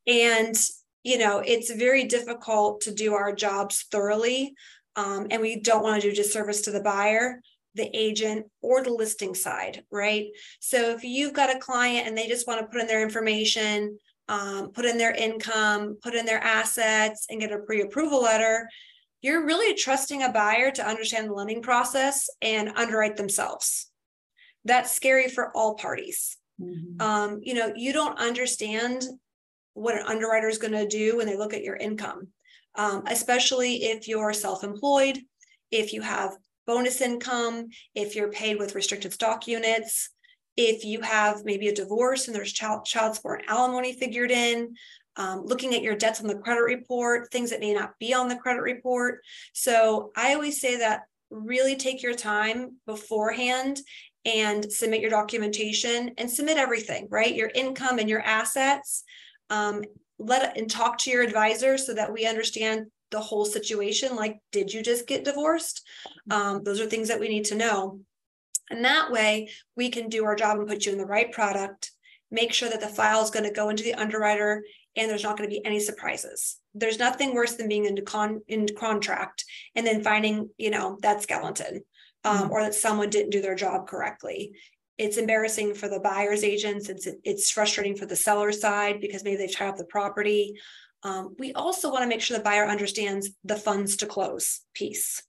And 0.06 0.54
you 1.02 1.18
know, 1.18 1.42
it's 1.44 1.72
very 1.72 2.04
difficult 2.04 2.82
to 2.82 2.92
do 2.92 3.14
our 3.14 3.34
jobs 3.34 3.86
thoroughly. 3.90 4.54
Um, 4.96 5.28
and 5.30 5.40
we 5.40 5.60
don't 5.60 5.82
want 5.82 6.02
to 6.02 6.10
do 6.10 6.14
disservice 6.14 6.62
to 6.62 6.70
the 6.70 6.82
buyer, 6.82 7.40
the 7.74 7.88
agent, 7.96 8.46
or 8.60 8.82
the 8.82 8.92
listing 8.92 9.34
side, 9.34 9.82
right? 9.90 10.26
So 10.58 10.90
if 10.90 11.04
you've 11.04 11.32
got 11.32 11.54
a 11.54 11.58
client 11.58 12.06
and 12.06 12.18
they 12.18 12.28
just 12.28 12.46
want 12.46 12.60
to 12.60 12.66
put 12.66 12.80
in 12.80 12.86
their 12.86 13.02
information, 13.02 13.98
um, 14.28 14.72
put 14.72 14.84
in 14.84 14.98
their 14.98 15.14
income, 15.14 15.96
put 16.02 16.14
in 16.14 16.26
their 16.26 16.42
assets, 16.42 17.26
and 17.30 17.40
get 17.40 17.52
a 17.52 17.58
pre 17.60 17.80
approval 17.80 18.22
letter, 18.22 18.68
you're 19.22 19.44
really 19.44 19.74
trusting 19.74 20.22
a 20.22 20.32
buyer 20.32 20.70
to 20.70 20.86
understand 20.86 21.28
the 21.28 21.34
lending 21.34 21.62
process 21.62 22.28
and 22.40 22.72
underwrite 22.76 23.16
themselves. 23.16 23.90
That's 24.64 24.92
scary 24.92 25.28
for 25.28 25.50
all 25.54 25.74
parties. 25.74 26.36
Mm-hmm. 26.60 27.00
Um, 27.00 27.40
you 27.42 27.54
know, 27.54 27.72
you 27.74 27.92
don't 27.92 28.18
understand 28.18 29.04
what 29.74 29.94
an 29.94 30.06
underwriter 30.06 30.48
is 30.48 30.58
going 30.58 30.72
to 30.72 30.86
do 30.86 31.16
when 31.16 31.26
they 31.26 31.36
look 31.36 31.54
at 31.54 31.62
your 31.62 31.76
income. 31.76 32.28
um, 32.74 33.02
especially 33.06 33.84
if 33.84 34.08
you're 34.08 34.32
self-employed, 34.32 35.20
if 35.70 35.92
you 35.92 36.02
have 36.02 36.36
bonus 36.66 37.00
income, 37.00 37.68
if 37.94 38.14
you're 38.14 38.30
paid 38.30 38.58
with 38.58 38.74
restricted 38.74 39.12
stock 39.12 39.46
units, 39.46 40.10
if 40.56 40.84
you 40.84 41.00
have 41.00 41.44
maybe 41.44 41.68
a 41.68 41.74
divorce 41.74 42.26
and 42.26 42.34
there's 42.34 42.52
child, 42.52 42.84
child 42.84 43.14
support 43.14 43.40
and 43.40 43.50
alimony 43.50 43.92
figured 43.92 44.30
in, 44.30 44.74
um, 45.16 45.44
looking 45.44 45.74
at 45.74 45.82
your 45.82 45.96
debts 45.96 46.20
on 46.20 46.26
the 46.26 46.38
credit 46.38 46.62
report, 46.62 47.30
things 47.30 47.50
that 47.50 47.60
may 47.60 47.74
not 47.74 47.98
be 47.98 48.14
on 48.14 48.28
the 48.28 48.36
credit 48.36 48.62
report. 48.62 49.20
So 49.52 50.12
I 50.16 50.34
always 50.34 50.60
say 50.60 50.78
that 50.78 51.02
really 51.30 51.76
take 51.76 52.02
your 52.02 52.14
time 52.14 52.76
beforehand 52.86 53.80
and 54.24 54.70
submit 54.70 55.00
your 55.00 55.10
documentation 55.10 56.12
and 56.18 56.30
submit 56.30 56.58
everything, 56.58 57.08
right? 57.10 57.34
Your 57.34 57.50
income 57.54 57.98
and 57.98 58.08
your 58.08 58.20
assets. 58.20 59.04
Um, 59.48 59.82
let 60.18 60.56
and 60.58 60.70
talk 60.70 60.98
to 60.98 61.10
your 61.10 61.22
advisor 61.22 61.78
so 61.78 61.94
that 61.94 62.12
we 62.12 62.26
understand 62.26 62.86
the 63.10 63.20
whole 63.20 63.44
situation. 63.44 64.14
Like, 64.14 64.38
did 64.52 64.72
you 64.72 64.82
just 64.82 65.06
get 65.06 65.24
divorced? 65.24 65.86
Um, 66.30 66.62
those 66.62 66.80
are 66.80 66.86
things 66.86 67.08
that 67.08 67.18
we 67.18 67.28
need 67.28 67.46
to 67.46 67.54
know. 67.54 68.00
And 68.70 68.84
that 68.84 69.10
way 69.10 69.48
we 69.76 69.88
can 69.88 70.08
do 70.08 70.24
our 70.24 70.36
job 70.36 70.58
and 70.58 70.68
put 70.68 70.86
you 70.86 70.92
in 70.92 70.98
the 70.98 71.06
right 71.06 71.32
product, 71.32 71.90
make 72.30 72.52
sure 72.52 72.68
that 72.68 72.80
the 72.80 72.86
file 72.86 73.22
is 73.22 73.30
going 73.30 73.46
to 73.46 73.50
go 73.50 73.70
into 73.70 73.82
the 73.82 73.94
underwriter 73.94 74.62
and 74.96 75.10
there's 75.10 75.22
not 75.22 75.36
going 75.36 75.48
to 75.48 75.54
be 75.54 75.64
any 75.64 75.80
surprises. 75.80 76.58
There's 76.74 76.98
nothing 76.98 77.34
worse 77.34 77.54
than 77.54 77.68
being 77.68 77.84
in 77.84 78.04
con 78.04 78.40
in 78.48 78.66
contract 78.78 79.44
and 79.74 79.86
then 79.86 80.02
finding, 80.02 80.50
you 80.58 80.70
know, 80.70 80.98
that 81.02 81.22
skeleton 81.22 81.82
um, 82.24 82.36
mm-hmm. 82.38 82.50
or 82.50 82.62
that 82.62 82.74
someone 82.74 83.10
didn't 83.10 83.30
do 83.30 83.42
their 83.42 83.54
job 83.54 83.86
correctly. 83.86 84.52
It's 84.98 85.16
embarrassing 85.16 85.74
for 85.74 85.88
the 85.88 86.00
buyer's 86.00 86.44
agents. 86.44 86.88
It's 86.88 87.08
it's 87.24 87.50
frustrating 87.50 87.96
for 87.96 88.06
the 88.06 88.16
seller 88.16 88.52
side 88.52 89.00
because 89.00 89.24
maybe 89.24 89.36
they've 89.36 89.54
tied 89.54 89.68
up 89.68 89.76
the 89.76 89.84
property. 89.84 90.54
Um, 91.02 91.34
we 91.38 91.52
also 91.54 91.90
want 91.90 92.02
to 92.02 92.08
make 92.08 92.20
sure 92.20 92.36
the 92.36 92.44
buyer 92.44 92.66
understands 92.66 93.30
the 93.44 93.56
funds 93.56 93.96
to 93.98 94.06
close 94.06 94.60
piece. 94.74 95.22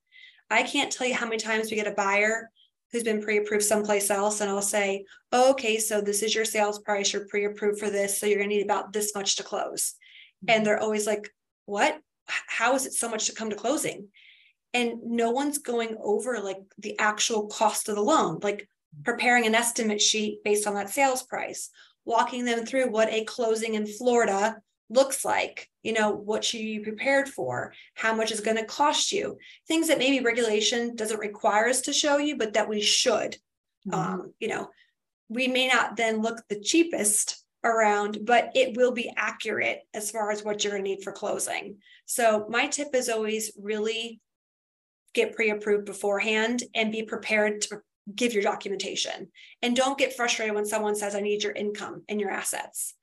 I 0.49 0.63
can't 0.63 0.91
tell 0.91 1.07
you 1.07 1.13
how 1.13 1.25
many 1.25 1.37
times 1.37 1.71
we 1.71 1.77
get 1.77 1.87
a 1.87 1.91
buyer 1.91 2.49
who's 2.91 3.03
been 3.03 3.21
pre-approved 3.21 3.63
someplace 3.63 4.09
else 4.09 4.41
and 4.41 4.49
I'll 4.49 4.61
say, 4.61 5.05
oh, 5.31 5.51
okay, 5.51 5.77
so 5.77 6.01
this 6.01 6.21
is 6.21 6.35
your 6.35 6.45
sales 6.45 6.79
price, 6.79 7.13
you're 7.13 7.27
pre-approved 7.27 7.79
for 7.79 7.89
this, 7.89 8.19
so 8.19 8.25
you're 8.25 8.39
gonna 8.39 8.49
need 8.49 8.63
about 8.63 8.93
this 8.93 9.15
much 9.15 9.37
to 9.37 9.43
close. 9.43 9.95
And 10.47 10.57
mm-hmm. 10.57 10.63
they're 10.65 10.81
always 10.81 11.07
like, 11.07 11.29
what? 11.65 11.99
How 12.27 12.75
is 12.75 12.85
it 12.85 12.93
so 12.93 13.09
much 13.09 13.25
to 13.25 13.33
come 13.33 13.49
to 13.49 13.55
closing? 13.55 14.07
And 14.73 14.93
no 15.03 15.31
one's 15.31 15.57
going 15.57 15.97
over 16.01 16.39
like 16.39 16.59
the 16.77 16.97
actual 16.99 17.47
cost 17.47 17.89
of 17.89 17.95
the 17.95 18.01
loan, 18.01 18.39
like 18.41 18.67
preparing 19.03 19.45
an 19.45 19.55
estimate 19.55 20.01
sheet 20.01 20.43
based 20.43 20.67
on 20.67 20.75
that 20.75 20.89
sales 20.89 21.23
price, 21.23 21.69
walking 22.05 22.45
them 22.45 22.65
through 22.65 22.89
what 22.89 23.11
a 23.11 23.25
closing 23.25 23.75
in 23.75 23.85
Florida 23.85 24.57
looks 24.91 25.25
like 25.25 25.69
you 25.83 25.93
know 25.93 26.11
what 26.11 26.43
should 26.43 26.59
you 26.59 26.79
be 26.79 26.83
prepared 26.91 27.29
for? 27.29 27.73
How 27.95 28.13
much 28.13 28.31
is 28.31 28.41
going 28.41 28.57
to 28.57 28.65
cost 28.65 29.11
you? 29.11 29.37
Things 29.67 29.87
that 29.87 29.97
maybe 29.97 30.23
regulation 30.23 30.95
doesn't 30.95 31.19
require 31.19 31.67
us 31.67 31.81
to 31.81 31.93
show 31.93 32.17
you 32.17 32.37
but 32.37 32.53
that 32.53 32.69
we 32.69 32.81
should. 32.81 33.37
Mm-hmm. 33.87 33.93
um, 33.99 34.33
you 34.39 34.47
know 34.47 34.69
we 35.27 35.47
may 35.47 35.67
not 35.67 35.95
then 35.95 36.21
look 36.21 36.37
the 36.49 36.59
cheapest 36.59 37.43
around 37.63 38.19
but 38.25 38.51
it 38.53 38.77
will 38.77 38.91
be 38.91 39.11
accurate 39.17 39.79
as 39.93 40.11
far 40.11 40.29
as 40.29 40.43
what 40.43 40.63
you're 40.63 40.73
going 40.73 40.83
to 40.83 40.89
need 40.89 41.03
for 41.03 41.11
closing. 41.11 41.77
So 42.05 42.45
my 42.49 42.67
tip 42.67 42.89
is 42.93 43.09
always 43.09 43.51
really 43.57 44.19
get 45.13 45.35
pre-approved 45.35 45.85
beforehand 45.85 46.63
and 46.75 46.91
be 46.91 47.03
prepared 47.03 47.61
to 47.61 47.81
give 48.15 48.33
your 48.33 48.43
documentation. 48.43 49.29
And 49.61 49.75
don't 49.75 49.97
get 49.97 50.15
frustrated 50.15 50.55
when 50.55 50.65
someone 50.65 50.95
says 50.95 51.15
i 51.15 51.21
need 51.21 51.43
your 51.43 51.53
income 51.53 52.03
and 52.09 52.19
your 52.19 52.31
assets. 52.31 52.95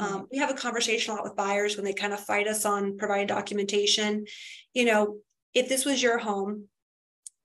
Um, 0.00 0.28
we 0.30 0.38
have 0.38 0.50
a 0.50 0.54
conversation 0.54 1.12
a 1.12 1.16
lot 1.16 1.24
with 1.24 1.36
buyers 1.36 1.76
when 1.76 1.84
they 1.84 1.92
kind 1.92 2.12
of 2.12 2.20
fight 2.20 2.46
us 2.46 2.64
on 2.64 2.96
providing 2.96 3.26
documentation. 3.26 4.26
You 4.72 4.84
know, 4.84 5.16
if 5.54 5.68
this 5.68 5.84
was 5.84 6.02
your 6.02 6.18
home 6.18 6.68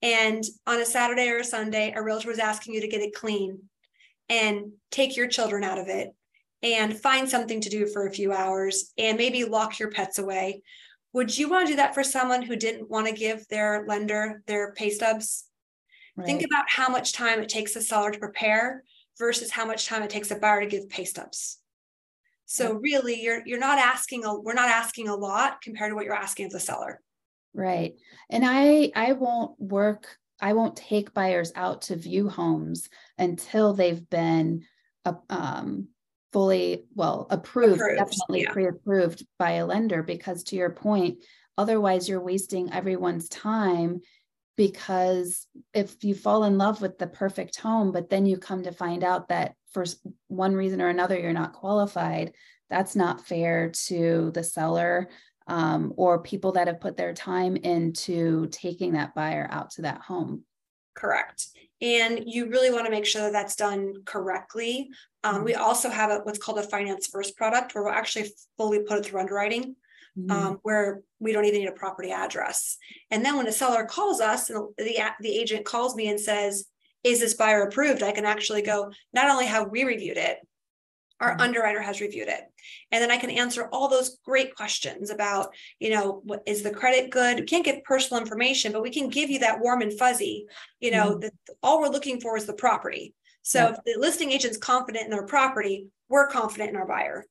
and 0.01 0.43
on 0.67 0.79
a 0.79 0.85
Saturday 0.85 1.29
or 1.29 1.37
a 1.37 1.43
Sunday, 1.43 1.93
a 1.95 2.03
realtor 2.03 2.29
was 2.29 2.39
asking 2.39 2.75
you 2.75 2.81
to 2.81 2.87
get 2.87 3.01
it 3.01 3.15
clean 3.15 3.59
and 4.29 4.73
take 4.91 5.17
your 5.17 5.27
children 5.27 5.63
out 5.63 5.79
of 5.79 5.87
it 5.87 6.09
and 6.61 6.97
find 6.97 7.29
something 7.29 7.59
to 7.61 7.69
do 7.69 7.87
for 7.87 8.05
a 8.05 8.11
few 8.11 8.31
hours 8.31 8.93
and 8.97 9.17
maybe 9.17 9.43
lock 9.43 9.79
your 9.79 9.91
pets 9.91 10.19
away. 10.19 10.61
Would 11.13 11.37
you 11.37 11.49
want 11.49 11.67
to 11.67 11.73
do 11.73 11.77
that 11.77 11.93
for 11.93 12.03
someone 12.03 12.41
who 12.41 12.55
didn't 12.55 12.89
want 12.89 13.07
to 13.07 13.13
give 13.13 13.47
their 13.47 13.85
lender 13.87 14.41
their 14.47 14.73
pay 14.73 14.89
stubs? 14.89 15.45
Right. 16.15 16.25
Think 16.25 16.43
about 16.43 16.65
how 16.67 16.89
much 16.89 17.13
time 17.13 17.41
it 17.41 17.49
takes 17.49 17.75
a 17.75 17.81
seller 17.81 18.11
to 18.11 18.19
prepare 18.19 18.83
versus 19.19 19.51
how 19.51 19.65
much 19.65 19.87
time 19.87 20.03
it 20.03 20.09
takes 20.09 20.31
a 20.31 20.35
buyer 20.35 20.61
to 20.61 20.67
give 20.67 20.89
pay 20.89 21.05
stubs. 21.05 21.59
So 22.45 22.73
really 22.73 23.21
you're 23.21 23.41
you're 23.45 23.59
not 23.59 23.79
asking 23.79 24.25
a 24.25 24.39
we're 24.39 24.53
not 24.53 24.69
asking 24.69 25.07
a 25.07 25.15
lot 25.15 25.61
compared 25.61 25.91
to 25.91 25.95
what 25.95 26.05
you're 26.05 26.13
asking 26.13 26.47
of 26.47 26.51
the 26.51 26.59
seller. 26.59 26.99
Right. 27.53 27.95
And 28.29 28.43
I 28.45 28.91
I 28.95 29.13
won't 29.13 29.59
work 29.59 30.17
I 30.39 30.53
won't 30.53 30.75
take 30.75 31.13
buyers 31.13 31.51
out 31.55 31.83
to 31.83 31.95
view 31.95 32.27
homes 32.27 32.89
until 33.17 33.73
they've 33.73 34.09
been 34.09 34.65
uh, 35.05 35.13
um, 35.29 35.87
fully 36.33 36.85
well 36.95 37.27
approved, 37.29 37.75
approved 37.75 37.97
definitely 37.97 38.41
yeah. 38.41 38.51
pre-approved 38.51 39.25
by 39.37 39.51
a 39.51 39.65
lender 39.65 40.03
because 40.03 40.43
to 40.43 40.55
your 40.55 40.71
point 40.71 41.23
otherwise 41.57 42.09
you're 42.09 42.23
wasting 42.23 42.73
everyone's 42.73 43.29
time 43.29 44.01
because 44.55 45.47
if 45.73 46.03
you 46.03 46.13
fall 46.13 46.43
in 46.43 46.57
love 46.57 46.81
with 46.81 46.97
the 46.97 47.07
perfect 47.07 47.59
home 47.59 47.91
but 47.91 48.09
then 48.09 48.25
you 48.25 48.37
come 48.37 48.63
to 48.63 48.71
find 48.71 49.03
out 49.03 49.29
that 49.29 49.55
for 49.71 49.85
one 50.27 50.53
reason 50.53 50.81
or 50.81 50.89
another 50.89 51.19
you're 51.19 51.33
not 51.33 51.53
qualified 51.53 52.31
that's 52.69 52.95
not 52.95 53.25
fair 53.25 53.69
to 53.69 54.31
the 54.33 54.43
seller 54.43 55.09
um, 55.47 55.93
or 55.97 56.21
people 56.21 56.53
that 56.53 56.67
have 56.67 56.81
put 56.81 56.97
their 56.97 57.13
time 57.13 57.55
into 57.55 58.47
taking 58.47 58.93
that 58.93 59.13
buyer 59.15 59.47
out 59.51 59.71
to 59.71 59.83
that 59.83 60.01
home. 60.01 60.43
Correct. 60.95 61.47
And 61.81 62.23
you 62.25 62.49
really 62.49 62.71
want 62.71 62.85
to 62.85 62.91
make 62.91 63.05
sure 63.05 63.23
that 63.23 63.33
that's 63.33 63.55
done 63.55 63.95
correctly. 64.05 64.89
Um, 65.23 65.35
mm-hmm. 65.35 65.45
we 65.45 65.55
also 65.55 65.89
have 65.89 66.11
a, 66.11 66.19
what's 66.19 66.39
called 66.39 66.59
a 66.59 66.63
finance 66.63 67.07
first 67.07 67.35
product 67.35 67.75
where 67.75 67.83
we'll 67.83 67.93
actually 67.93 68.31
fully 68.57 68.79
put 68.79 68.99
it 68.99 69.05
through 69.05 69.19
underwriting 69.19 69.75
mm-hmm. 70.17 70.31
um, 70.31 70.59
where 70.63 71.01
we 71.19 71.31
don't 71.31 71.45
even 71.45 71.61
need 71.61 71.69
a 71.69 71.73
property 71.73 72.11
address. 72.11 72.77
And 73.11 73.23
then 73.23 73.37
when 73.37 73.47
a 73.47 73.51
seller 73.51 73.85
calls 73.85 74.21
us 74.21 74.49
and 74.49 74.67
the, 74.77 74.97
the 75.19 75.37
agent 75.37 75.65
calls 75.65 75.95
me 75.95 76.07
and 76.07 76.19
says, 76.19 76.65
is 77.03 77.19
this 77.19 77.33
buyer 77.33 77.63
approved? 77.63 78.01
I 78.01 78.11
can 78.11 78.25
actually 78.25 78.61
go, 78.61 78.91
not 79.13 79.29
only 79.29 79.45
have 79.45 79.69
we 79.69 79.83
reviewed 79.83 80.17
it, 80.17 80.37
our 81.19 81.31
mm-hmm. 81.31 81.41
underwriter 81.41 81.81
has 81.81 82.01
reviewed 82.01 82.27
it. 82.27 82.41
And 82.91 83.01
then 83.01 83.11
I 83.11 83.17
can 83.17 83.29
answer 83.29 83.69
all 83.71 83.87
those 83.87 84.17
great 84.25 84.55
questions 84.55 85.09
about, 85.09 85.53
you 85.79 85.89
know, 85.89 86.21
what 86.23 86.43
is 86.45 86.63
the 86.63 86.71
credit 86.71 87.11
good? 87.11 87.39
We 87.39 87.45
can't 87.45 87.65
give 87.65 87.83
personal 87.83 88.21
information, 88.21 88.71
but 88.71 88.81
we 88.81 88.89
can 88.89 89.09
give 89.09 89.29
you 89.29 89.39
that 89.39 89.59
warm 89.59 89.81
and 89.81 89.97
fuzzy. 89.97 90.45
You 90.79 90.91
know, 90.91 91.17
mm-hmm. 91.17 91.27
all 91.61 91.79
we're 91.81 91.89
looking 91.89 92.19
for 92.19 92.37
is 92.37 92.45
the 92.45 92.53
property. 92.53 93.13
So 93.41 93.59
yeah. 93.59 93.69
if 93.71 93.77
the 93.85 93.99
listing 93.99 94.31
agent's 94.31 94.57
confident 94.57 95.05
in 95.05 95.11
their 95.11 95.25
property, 95.25 95.87
we're 96.07 96.27
confident 96.27 96.69
in 96.69 96.75
our 96.77 96.87
buyer. 96.87 97.25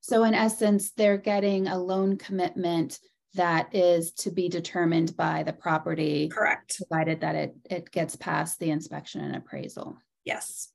So, 0.00 0.24
in 0.24 0.34
essence, 0.34 0.92
they're 0.92 1.18
getting 1.18 1.66
a 1.66 1.78
loan 1.78 2.16
commitment 2.18 2.98
that 3.34 3.74
is 3.74 4.12
to 4.12 4.30
be 4.30 4.48
determined 4.48 5.16
by 5.16 5.42
the 5.42 5.52
property. 5.52 6.28
Correct. 6.28 6.76
Provided 6.88 7.20
that 7.20 7.34
it, 7.34 7.54
it 7.70 7.90
gets 7.90 8.14
past 8.16 8.58
the 8.58 8.70
inspection 8.70 9.22
and 9.22 9.36
appraisal. 9.36 9.96
Yes. 10.24 10.68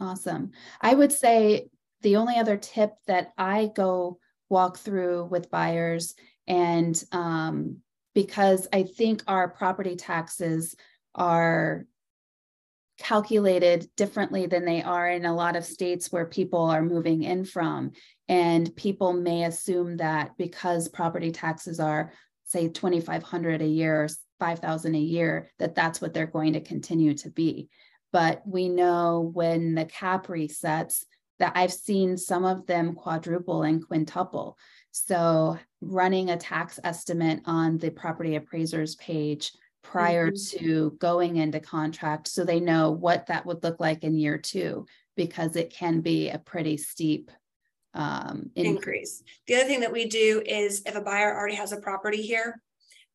Awesome. 0.00 0.50
I 0.80 0.94
would 0.94 1.12
say 1.12 1.68
the 2.02 2.16
only 2.16 2.36
other 2.36 2.56
tip 2.56 2.92
that 3.06 3.32
I 3.38 3.70
go 3.74 4.18
walk 4.48 4.78
through 4.78 5.24
with 5.24 5.50
buyers, 5.50 6.14
and 6.46 7.02
um, 7.12 7.78
because 8.14 8.68
I 8.72 8.82
think 8.82 9.22
our 9.26 9.48
property 9.48 9.96
taxes 9.96 10.76
are 11.14 11.86
calculated 12.98 13.88
differently 13.96 14.46
than 14.46 14.64
they 14.64 14.82
are 14.82 15.08
in 15.08 15.24
a 15.24 15.34
lot 15.34 15.56
of 15.56 15.64
states 15.64 16.12
where 16.12 16.26
people 16.26 16.64
are 16.64 16.82
moving 16.82 17.22
in 17.22 17.44
from. 17.44 17.92
And 18.28 18.74
people 18.76 19.12
may 19.12 19.44
assume 19.44 19.98
that 19.98 20.36
because 20.38 20.88
property 20.88 21.32
taxes 21.32 21.80
are, 21.80 22.12
say, 22.44 22.68
2,500 22.68 23.62
a 23.62 23.66
year 23.66 24.04
or 24.04 24.08
5,000 24.38 24.94
a 24.94 24.98
year, 24.98 25.50
that 25.58 25.74
that's 25.74 26.00
what 26.00 26.14
they're 26.14 26.26
going 26.26 26.54
to 26.54 26.60
continue 26.60 27.14
to 27.14 27.30
be. 27.30 27.68
But 28.12 28.42
we 28.46 28.68
know 28.68 29.30
when 29.32 29.74
the 29.74 29.84
cap 29.84 30.28
resets, 30.28 31.04
that 31.38 31.52
I've 31.54 31.72
seen 31.72 32.16
some 32.16 32.44
of 32.44 32.66
them 32.66 32.94
quadruple 32.94 33.62
and 33.62 33.84
quintuple. 33.84 34.56
So 34.92 35.58
running 35.80 36.30
a 36.30 36.36
tax 36.36 36.78
estimate 36.84 37.40
on 37.44 37.78
the 37.78 37.90
property 37.90 38.36
appraisers 38.36 38.94
page 38.96 39.52
prior 39.84 40.30
mm-hmm. 40.30 40.64
to 40.64 40.96
going 40.98 41.36
into 41.36 41.60
contract 41.60 42.26
so 42.26 42.42
they 42.42 42.58
know 42.58 42.90
what 42.90 43.26
that 43.26 43.46
would 43.46 43.62
look 43.62 43.78
like 43.78 44.02
in 44.02 44.16
year 44.16 44.38
two 44.38 44.84
because 45.14 45.54
it 45.54 45.72
can 45.72 46.00
be 46.00 46.30
a 46.30 46.38
pretty 46.38 46.76
steep 46.76 47.30
um, 47.92 48.50
increase. 48.56 49.22
The 49.46 49.54
other 49.54 49.66
thing 49.66 49.80
that 49.80 49.92
we 49.92 50.06
do 50.06 50.42
is 50.44 50.82
if 50.84 50.96
a 50.96 51.00
buyer 51.00 51.32
already 51.32 51.54
has 51.54 51.70
a 51.70 51.76
property 51.76 52.22
here, 52.22 52.60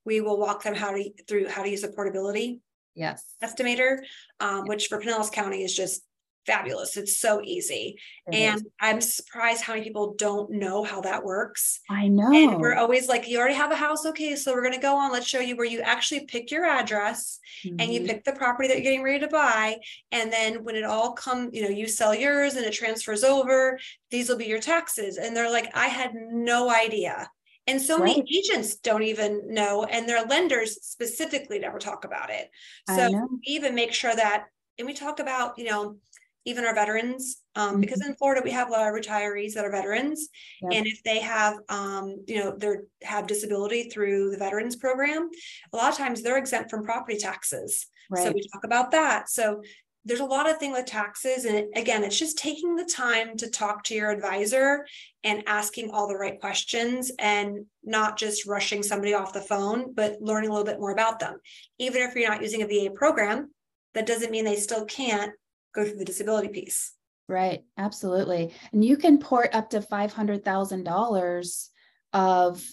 we 0.05 0.21
will 0.21 0.39
walk 0.39 0.63
them 0.63 0.75
how 0.75 0.91
to 0.91 1.11
through 1.27 1.49
how 1.49 1.63
to 1.63 1.69
use 1.69 1.81
the 1.81 1.89
portability 1.89 2.61
yes 2.95 3.35
estimator, 3.43 3.97
um, 4.39 4.65
which 4.65 4.87
for 4.87 5.01
Pinellas 5.01 5.31
County 5.31 5.63
is 5.63 5.75
just 5.75 6.03
fabulous. 6.49 6.97
It's 6.97 7.17
so 7.17 7.41
easy. 7.43 7.97
It 8.27 8.35
and 8.35 8.57
is. 8.57 8.67
I'm 8.79 9.01
surprised 9.01 9.61
how 9.63 9.73
many 9.73 9.85
people 9.85 10.15
don't 10.15 10.51
know 10.51 10.83
how 10.83 11.01
that 11.01 11.23
works. 11.23 11.79
I 11.89 12.07
know. 12.07 12.31
And 12.33 12.59
we're 12.59 12.75
always 12.75 13.07
like, 13.07 13.27
you 13.27 13.39
already 13.39 13.55
have 13.55 13.71
a 13.71 13.75
house. 13.75 14.05
Okay. 14.05 14.35
So 14.35 14.53
we're 14.53 14.63
going 14.63 14.73
to 14.73 14.79
go 14.79 14.95
on. 14.95 15.11
Let's 15.11 15.27
show 15.27 15.39
you 15.39 15.55
where 15.55 15.65
you 15.65 15.81
actually 15.81 16.25
pick 16.25 16.51
your 16.51 16.65
address 16.65 17.39
mm-hmm. 17.65 17.79
and 17.79 17.93
you 17.93 17.99
mm-hmm. 17.99 18.09
pick 18.09 18.23
the 18.23 18.33
property 18.33 18.67
that 18.67 18.77
you're 18.77 18.83
getting 18.83 19.03
ready 19.03 19.19
to 19.19 19.27
buy. 19.27 19.77
And 20.11 20.33
then 20.33 20.63
when 20.63 20.75
it 20.75 20.85
all 20.85 21.13
comes, 21.13 21.51
you 21.53 21.63
know, 21.63 21.69
you 21.69 21.87
sell 21.87 22.15
yours 22.15 22.55
and 22.55 22.65
it 22.65 22.73
transfers 22.73 23.23
over, 23.23 23.79
these 24.09 24.29
will 24.29 24.37
be 24.37 24.45
your 24.45 24.59
taxes. 24.59 25.17
And 25.17 25.35
they're 25.35 25.51
like, 25.51 25.69
I 25.75 25.87
had 25.87 26.11
no 26.15 26.69
idea. 26.69 27.29
And 27.67 27.79
so 27.79 27.99
right. 27.99 28.17
many 28.17 28.23
agents 28.35 28.77
don't 28.77 29.03
even 29.03 29.53
know, 29.53 29.83
and 29.83 30.09
their 30.09 30.23
lenders 30.25 30.83
specifically 30.83 31.59
never 31.59 31.77
talk 31.77 32.03
about 32.03 32.31
it. 32.31 32.49
So 32.87 33.27
we 33.29 33.39
even 33.45 33.75
make 33.75 33.93
sure 33.93 34.15
that, 34.15 34.45
and 34.79 34.87
we 34.87 34.93
talk 34.95 35.19
about, 35.19 35.59
you 35.59 35.65
know, 35.65 35.97
even 36.49 36.65
our 36.65 36.75
veterans, 36.75 37.41
um, 37.55 37.71
mm-hmm. 37.71 37.81
because 37.81 38.05
in 38.05 38.15
Florida 38.15 38.41
we 38.43 38.51
have 38.51 38.69
a 38.69 38.71
lot 38.71 38.87
of 38.87 38.93
retirees 38.93 39.53
that 39.53 39.65
are 39.65 39.71
veterans, 39.71 40.29
yep. 40.61 40.71
and 40.73 40.87
if 40.87 41.01
they 41.03 41.19
have, 41.19 41.57
um, 41.69 42.23
you 42.27 42.39
know, 42.39 42.55
they 42.57 42.75
have 43.03 43.27
disability 43.27 43.89
through 43.89 44.31
the 44.31 44.37
veterans 44.37 44.75
program, 44.75 45.29
a 45.73 45.77
lot 45.77 45.91
of 45.91 45.97
times 45.97 46.21
they're 46.21 46.37
exempt 46.37 46.69
from 46.69 46.83
property 46.83 47.17
taxes. 47.17 47.87
Right. 48.09 48.23
So 48.23 48.31
we 48.31 48.41
talk 48.51 48.63
about 48.63 48.91
that. 48.91 49.29
So 49.29 49.61
there's 50.05 50.19
a 50.21 50.25
lot 50.25 50.49
of 50.49 50.57
thing 50.57 50.71
with 50.71 50.85
taxes 50.85 51.45
and 51.45 51.67
again 51.75 52.03
it's 52.03 52.17
just 52.17 52.37
taking 52.37 52.75
the 52.75 52.85
time 52.85 53.35
to 53.35 53.49
talk 53.49 53.83
to 53.83 53.93
your 53.93 54.09
advisor 54.09 54.85
and 55.23 55.43
asking 55.45 55.91
all 55.91 56.07
the 56.07 56.15
right 56.15 56.39
questions 56.39 57.11
and 57.19 57.65
not 57.83 58.17
just 58.17 58.47
rushing 58.47 58.81
somebody 58.81 59.13
off 59.13 59.33
the 59.33 59.41
phone 59.41 59.93
but 59.93 60.15
learning 60.21 60.49
a 60.49 60.53
little 60.53 60.65
bit 60.65 60.79
more 60.79 60.91
about 60.91 61.19
them 61.19 61.37
even 61.79 62.01
if 62.01 62.15
you're 62.15 62.29
not 62.29 62.41
using 62.41 62.61
a 62.61 62.65
va 62.65 62.91
program 62.91 63.51
that 63.93 64.07
doesn't 64.07 64.31
mean 64.31 64.45
they 64.45 64.55
still 64.55 64.85
can't 64.85 65.33
go 65.73 65.85
through 65.85 65.97
the 65.97 66.05
disability 66.05 66.47
piece 66.49 66.93
right 67.27 67.63
absolutely 67.77 68.53
and 68.71 68.83
you 68.83 68.97
can 68.97 69.17
port 69.17 69.49
up 69.53 69.69
to 69.69 69.79
$500000 69.79 71.67
of 72.13 72.63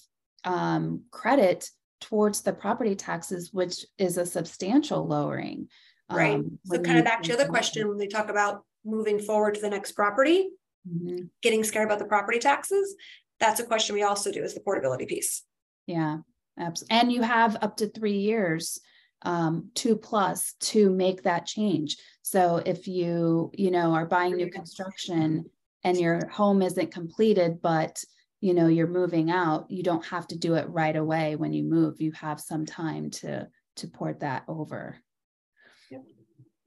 um, 0.45 1.03
credit 1.11 1.69
towards 2.01 2.43
the 2.43 2.53
property 2.53 2.95
taxes 2.95 3.51
which 3.53 3.85
is 3.99 4.17
a 4.17 4.27
substantial 4.27 5.07
lowering 5.07 5.69
Right. 6.11 6.37
Um, 6.37 6.59
so 6.65 6.79
kind 6.81 6.99
of 6.99 7.05
back 7.05 7.23
to 7.23 7.29
the 7.29 7.35
other 7.35 7.49
question 7.49 7.89
when 7.89 7.99
they 7.99 8.07
talk 8.07 8.29
about 8.29 8.63
moving 8.85 9.19
forward 9.19 9.57
to 9.57 9.61
the 9.61 9.71
next 9.71 9.93
property, 9.93 10.49
mm-hmm. 10.89 11.25
getting 11.43 11.65
scared 11.65 11.87
about 11.87 11.99
the 11.99 12.05
property 12.05 12.39
taxes. 12.39 12.95
That's 13.41 13.61
a 13.61 13.65
question 13.65 13.95
we 13.95 14.03
also 14.03 14.31
do 14.31 14.43
is 14.43 14.55
the 14.55 14.61
portability 14.61 15.07
piece. 15.07 15.43
Yeah, 15.87 16.19
absolutely. 16.59 16.97
And 16.97 17.13
you 17.13 17.23
have 17.23 17.57
up 17.61 17.77
to 17.79 17.89
three 17.89 18.19
years, 18.19 18.79
um, 19.23 19.71
two 19.75 19.97
plus 19.97 20.55
to 20.61 20.91
make 20.91 21.23
that 21.23 21.47
change. 21.47 21.97
So 22.23 22.63
if 22.65 22.87
you, 22.87 23.51
you 23.55 23.71
know, 23.71 23.95
are 23.95 24.07
buying 24.07 24.37
new 24.37 24.51
construction 24.51 25.47
and 25.85 25.99
your 25.99 26.27
home 26.29 26.63
isn't 26.63 26.93
completed, 26.93 27.61
but 27.63 28.03
you 28.41 28.53
know 28.53 28.69
you're 28.69 28.87
moving 28.87 29.31
out, 29.31 29.71
you 29.71 29.83
don't 29.83 30.05
have 30.07 30.27
to 30.29 30.39
do 30.39 30.55
it 30.55 30.69
right 30.69 30.95
away 30.95 31.37
when 31.37 31.53
you 31.53 31.65
move. 31.65 32.01
You 32.01 32.13
have 32.13 32.41
some 32.41 32.67
time 32.67 33.11
to 33.11 33.49
to 33.77 33.89
port 33.89 34.21
that 34.21 34.45
over. 34.49 34.97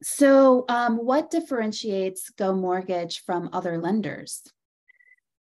So, 0.01 0.65
um, 0.69 0.97
what 0.97 1.29
differentiates 1.29 2.29
Go 2.29 2.53
Mortgage 2.53 3.23
from 3.25 3.49
other 3.51 3.77
lenders? 3.77 4.41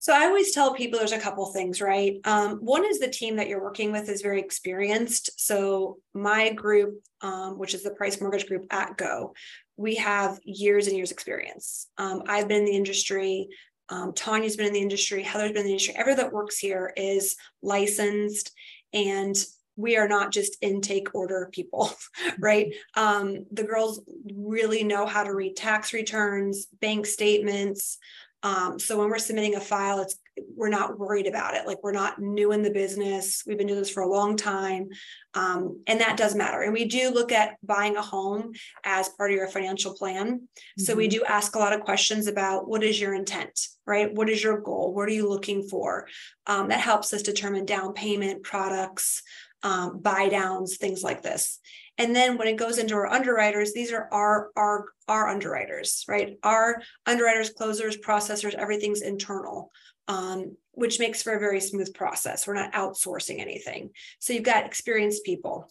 So 0.05 0.13
I 0.13 0.27
always 0.27 0.53
tell 0.53 0.75
people 0.75 0.99
there's 0.99 1.13
a 1.13 1.19
couple 1.19 1.47
things, 1.47 1.81
right? 1.81 2.21
Um, 2.25 2.59
one 2.59 2.85
is 2.85 2.99
the 2.99 3.09
team 3.09 3.37
that 3.37 3.49
you're 3.49 3.63
working 3.63 3.91
with 3.91 4.11
is 4.11 4.21
very 4.21 4.39
experienced. 4.39 5.31
So 5.41 5.97
my 6.13 6.53
group, 6.53 7.01
um, 7.23 7.59
which 7.59 7.73
is 7.73 7.83
the 7.83 7.91
Price 7.93 8.21
Mortgage 8.21 8.47
Group 8.47 8.67
at 8.71 8.99
Go, 8.99 9.33
we 9.79 9.95
have 9.95 10.39
years 10.45 10.89
and 10.89 10.97
years 10.99 11.11
experience. 11.11 11.89
Um, 11.97 12.25
I've 12.29 12.49
been 12.49 12.59
in 12.59 12.65
the 12.67 12.77
industry. 12.77 13.49
Um, 13.89 14.13
Tanya's 14.13 14.57
been 14.57 14.67
in 14.67 14.75
the 14.75 14.83
industry. 14.83 15.23
Heather's 15.23 15.53
been 15.53 15.63
in 15.63 15.69
the 15.69 15.73
industry. 15.73 15.95
Everyone 15.97 16.23
that 16.23 16.35
works 16.35 16.59
here 16.59 16.93
is 16.99 17.37
licensed 17.63 18.53
and 18.93 19.35
we 19.77 19.97
are 19.97 20.07
not 20.07 20.33
just 20.33 20.59
intake 20.61 21.15
order 21.15 21.49
people, 21.51 21.91
right? 22.39 22.75
Um, 22.95 23.47
the 23.51 23.65
girls 23.65 24.03
really 24.35 24.85
know 24.85 25.07
how 25.07 25.25
to 25.25 25.35
read 25.35 25.57
tax 25.57 25.95
returns, 25.95 26.67
bank 26.81 27.07
statements. 27.07 27.97
Um, 28.45 28.79
so 28.79 28.99
when 28.99 29.09
we're 29.09 29.19
submitting 29.19 29.57
a 29.57 29.61
file, 29.61 30.01
it's 30.01 30.17
we're 30.57 30.69
not 30.69 30.99
worried 30.99 31.27
about 31.27 31.55
it. 31.55 31.67
Like 31.67 31.79
we're 31.83 31.93
not 31.93 32.21
new 32.21 32.53
in 32.53 32.63
the 32.63 32.71
business. 32.71 33.43
We've 33.47 33.57
been 33.57 33.69
doing 33.69 33.79
this 33.79 33.91
for 33.91 34.03
a 34.03 34.09
long 34.09 34.37
time, 34.37 34.89
um, 35.35 35.81
and 35.87 36.01
that 36.01 36.17
does 36.17 36.35
matter. 36.35 36.61
And 36.61 36.73
we 36.73 36.85
do 36.85 37.11
look 37.11 37.33
at 37.33 37.57
buying 37.63 37.97
a 37.97 38.03
home 38.03 38.53
as 38.85 39.09
part 39.09 39.31
of 39.31 39.37
your 39.37 39.49
financial 39.49 39.95
plan. 39.95 40.27
Mm-hmm. 40.41 40.83
So 40.83 40.95
we 40.95 41.09
mm-hmm. 41.09 41.21
do 41.21 41.25
ask 41.25 41.55
a 41.57 41.59
lot 41.59 41.73
of 41.73 41.81
questions 41.83 42.27
about 42.27 42.69
what 42.69 42.83
is 42.83 43.01
your 43.01 43.15
intent, 43.15 43.69
right? 43.87 44.13
What 44.13 44.29
is 44.29 44.43
your 44.43 44.61
goal? 44.61 44.93
What 44.93 45.09
are 45.09 45.13
you 45.13 45.29
looking 45.29 45.69
for? 45.69 46.09
Um, 46.47 46.69
that 46.69 46.81
helps 46.81 47.13
us 47.13 47.23
determine 47.23 47.65
down 47.65 47.95
payment 47.95 48.43
products 48.43 49.23
um, 49.65 49.99
buy 50.01 50.29
downs, 50.29 50.77
things 50.77 51.03
like 51.03 51.23
this. 51.23 51.59
And 51.99 52.15
then 52.15 52.37
when 52.37 52.49
it 52.49 52.57
goes 52.57 52.79
into 52.79 52.95
our 52.95 53.11
underwriters, 53.11 53.73
these 53.73 53.93
are 53.93 54.09
our 54.13 54.51
our 54.57 54.87
our 55.09 55.29
underwriters, 55.29 56.05
right? 56.07 56.37
Our 56.43 56.83
underwriters, 57.07 57.51
closers, 57.51 57.97
processors, 57.97 58.55
everything's 58.55 59.03
internal, 59.03 59.71
um, 60.07 60.57
which 60.73 61.01
makes 61.01 61.23
for 61.23 61.33
a 61.35 61.41
very 61.41 61.61
smooth 61.61 61.95
process. 61.95 62.47
We're 62.47 62.55
not 62.55 62.73
outsourcing 62.73 63.41
anything. 63.41 63.91
So 64.19 64.33
you've 64.33 64.43
got 64.43 64.67
experienced 64.67 65.25
people. 65.25 65.71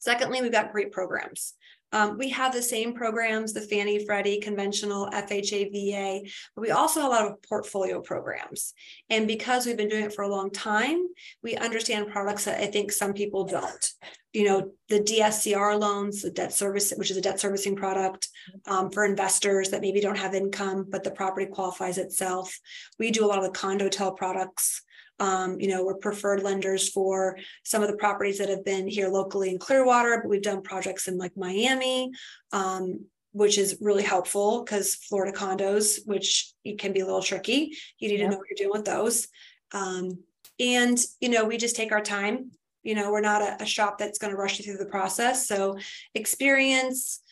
Secondly, 0.00 0.42
we've 0.42 0.50
got 0.50 0.72
great 0.72 0.90
programs. 0.90 1.54
Um, 1.92 2.16
we 2.16 2.30
have 2.30 2.52
the 2.52 2.62
same 2.62 2.94
programs, 2.94 3.52
the 3.52 3.60
Fannie, 3.60 4.04
Freddie, 4.04 4.40
conventional, 4.40 5.08
FHA, 5.10 5.70
VA, 5.72 6.28
but 6.54 6.62
we 6.62 6.70
also 6.70 7.00
have 7.00 7.10
a 7.10 7.12
lot 7.12 7.26
of 7.30 7.42
portfolio 7.42 8.00
programs. 8.00 8.72
And 9.10 9.28
because 9.28 9.66
we've 9.66 9.76
been 9.76 9.88
doing 9.88 10.04
it 10.04 10.14
for 10.14 10.22
a 10.22 10.28
long 10.28 10.50
time, 10.50 11.06
we 11.42 11.56
understand 11.56 12.10
products 12.10 12.46
that 12.46 12.60
I 12.60 12.66
think 12.66 12.92
some 12.92 13.12
people 13.12 13.44
don't. 13.44 13.90
You 14.32 14.44
know, 14.44 14.72
the 14.88 15.00
DSCR 15.00 15.78
loans, 15.78 16.22
the 16.22 16.30
debt 16.30 16.54
service, 16.54 16.92
which 16.96 17.10
is 17.10 17.18
a 17.18 17.20
debt 17.20 17.38
servicing 17.38 17.76
product 17.76 18.28
um, 18.66 18.90
for 18.90 19.04
investors 19.04 19.68
that 19.70 19.82
maybe 19.82 20.00
don't 20.00 20.16
have 20.16 20.34
income, 20.34 20.86
but 20.88 21.04
the 21.04 21.10
property 21.10 21.46
qualifies 21.46 21.98
itself. 21.98 22.58
We 22.98 23.10
do 23.10 23.24
a 23.24 23.28
lot 23.28 23.44
of 23.44 23.44
the 23.44 23.58
condotel 23.58 24.16
products. 24.16 24.82
Um, 25.22 25.60
you 25.60 25.68
know, 25.68 25.84
we're 25.84 25.94
preferred 25.94 26.42
lenders 26.42 26.88
for 26.88 27.38
some 27.62 27.80
of 27.80 27.88
the 27.88 27.96
properties 27.96 28.38
that 28.38 28.48
have 28.48 28.64
been 28.64 28.88
here 28.88 29.08
locally 29.08 29.50
in 29.50 29.58
Clearwater, 29.60 30.18
but 30.20 30.28
we've 30.28 30.42
done 30.42 30.62
projects 30.62 31.06
in 31.06 31.16
like 31.16 31.36
Miami, 31.36 32.10
um, 32.50 33.04
which 33.30 33.56
is 33.56 33.78
really 33.80 34.02
helpful 34.02 34.64
because 34.64 34.96
Florida 34.96 35.30
condos, 35.30 36.00
which 36.06 36.52
it 36.64 36.76
can 36.80 36.92
be 36.92 36.98
a 36.98 37.06
little 37.06 37.22
tricky, 37.22 37.70
you 38.00 38.08
need 38.08 38.18
yep. 38.18 38.26
to 38.26 38.32
know 38.32 38.38
what 38.38 38.48
you're 38.50 38.66
doing 38.66 38.76
with 38.76 38.84
those. 38.84 39.28
Um, 39.70 40.18
and, 40.58 40.98
you 41.20 41.28
know, 41.28 41.44
we 41.44 41.56
just 41.56 41.76
take 41.76 41.92
our 41.92 42.02
time. 42.02 42.50
You 42.82 42.96
know, 42.96 43.12
we're 43.12 43.20
not 43.20 43.42
a, 43.42 43.62
a 43.62 43.66
shop 43.66 43.98
that's 43.98 44.18
going 44.18 44.32
to 44.32 44.36
rush 44.36 44.58
you 44.58 44.64
through 44.64 44.84
the 44.84 44.90
process. 44.90 45.46
So, 45.46 45.78
experience, 46.16 47.22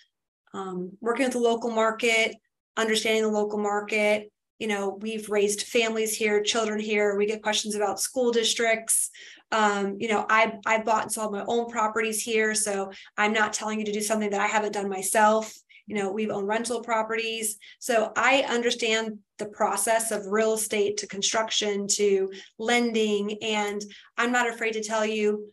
um, 0.54 0.92
working 1.00 1.24
with 1.24 1.32
the 1.32 1.40
local 1.40 1.70
market, 1.70 2.36
understanding 2.76 3.24
the 3.24 3.30
local 3.30 3.58
market, 3.58 4.30
you 4.60 4.66
know, 4.66 4.98
we've 5.00 5.30
raised 5.30 5.62
families 5.62 6.14
here, 6.14 6.42
children 6.42 6.78
here. 6.78 7.16
We 7.16 7.26
get 7.26 7.42
questions 7.42 7.74
about 7.74 7.98
school 7.98 8.30
districts. 8.30 9.10
Um, 9.50 9.96
you 9.98 10.06
know, 10.06 10.26
I 10.28 10.58
I 10.66 10.82
bought 10.82 11.04
and 11.04 11.12
sold 11.12 11.32
my 11.32 11.44
own 11.48 11.68
properties 11.70 12.22
here, 12.22 12.54
so 12.54 12.92
I'm 13.16 13.32
not 13.32 13.54
telling 13.54 13.80
you 13.80 13.86
to 13.86 13.92
do 13.92 14.02
something 14.02 14.30
that 14.30 14.40
I 14.40 14.46
haven't 14.46 14.74
done 14.74 14.88
myself. 14.88 15.52
You 15.86 15.96
know, 15.96 16.12
we've 16.12 16.30
owned 16.30 16.46
rental 16.46 16.82
properties, 16.82 17.56
so 17.80 18.12
I 18.14 18.42
understand 18.42 19.18
the 19.38 19.46
process 19.48 20.12
of 20.12 20.26
real 20.26 20.52
estate 20.52 20.98
to 20.98 21.06
construction 21.06 21.88
to 21.92 22.30
lending, 22.58 23.38
and 23.42 23.82
I'm 24.18 24.30
not 24.30 24.48
afraid 24.48 24.74
to 24.74 24.84
tell 24.84 25.06
you 25.06 25.50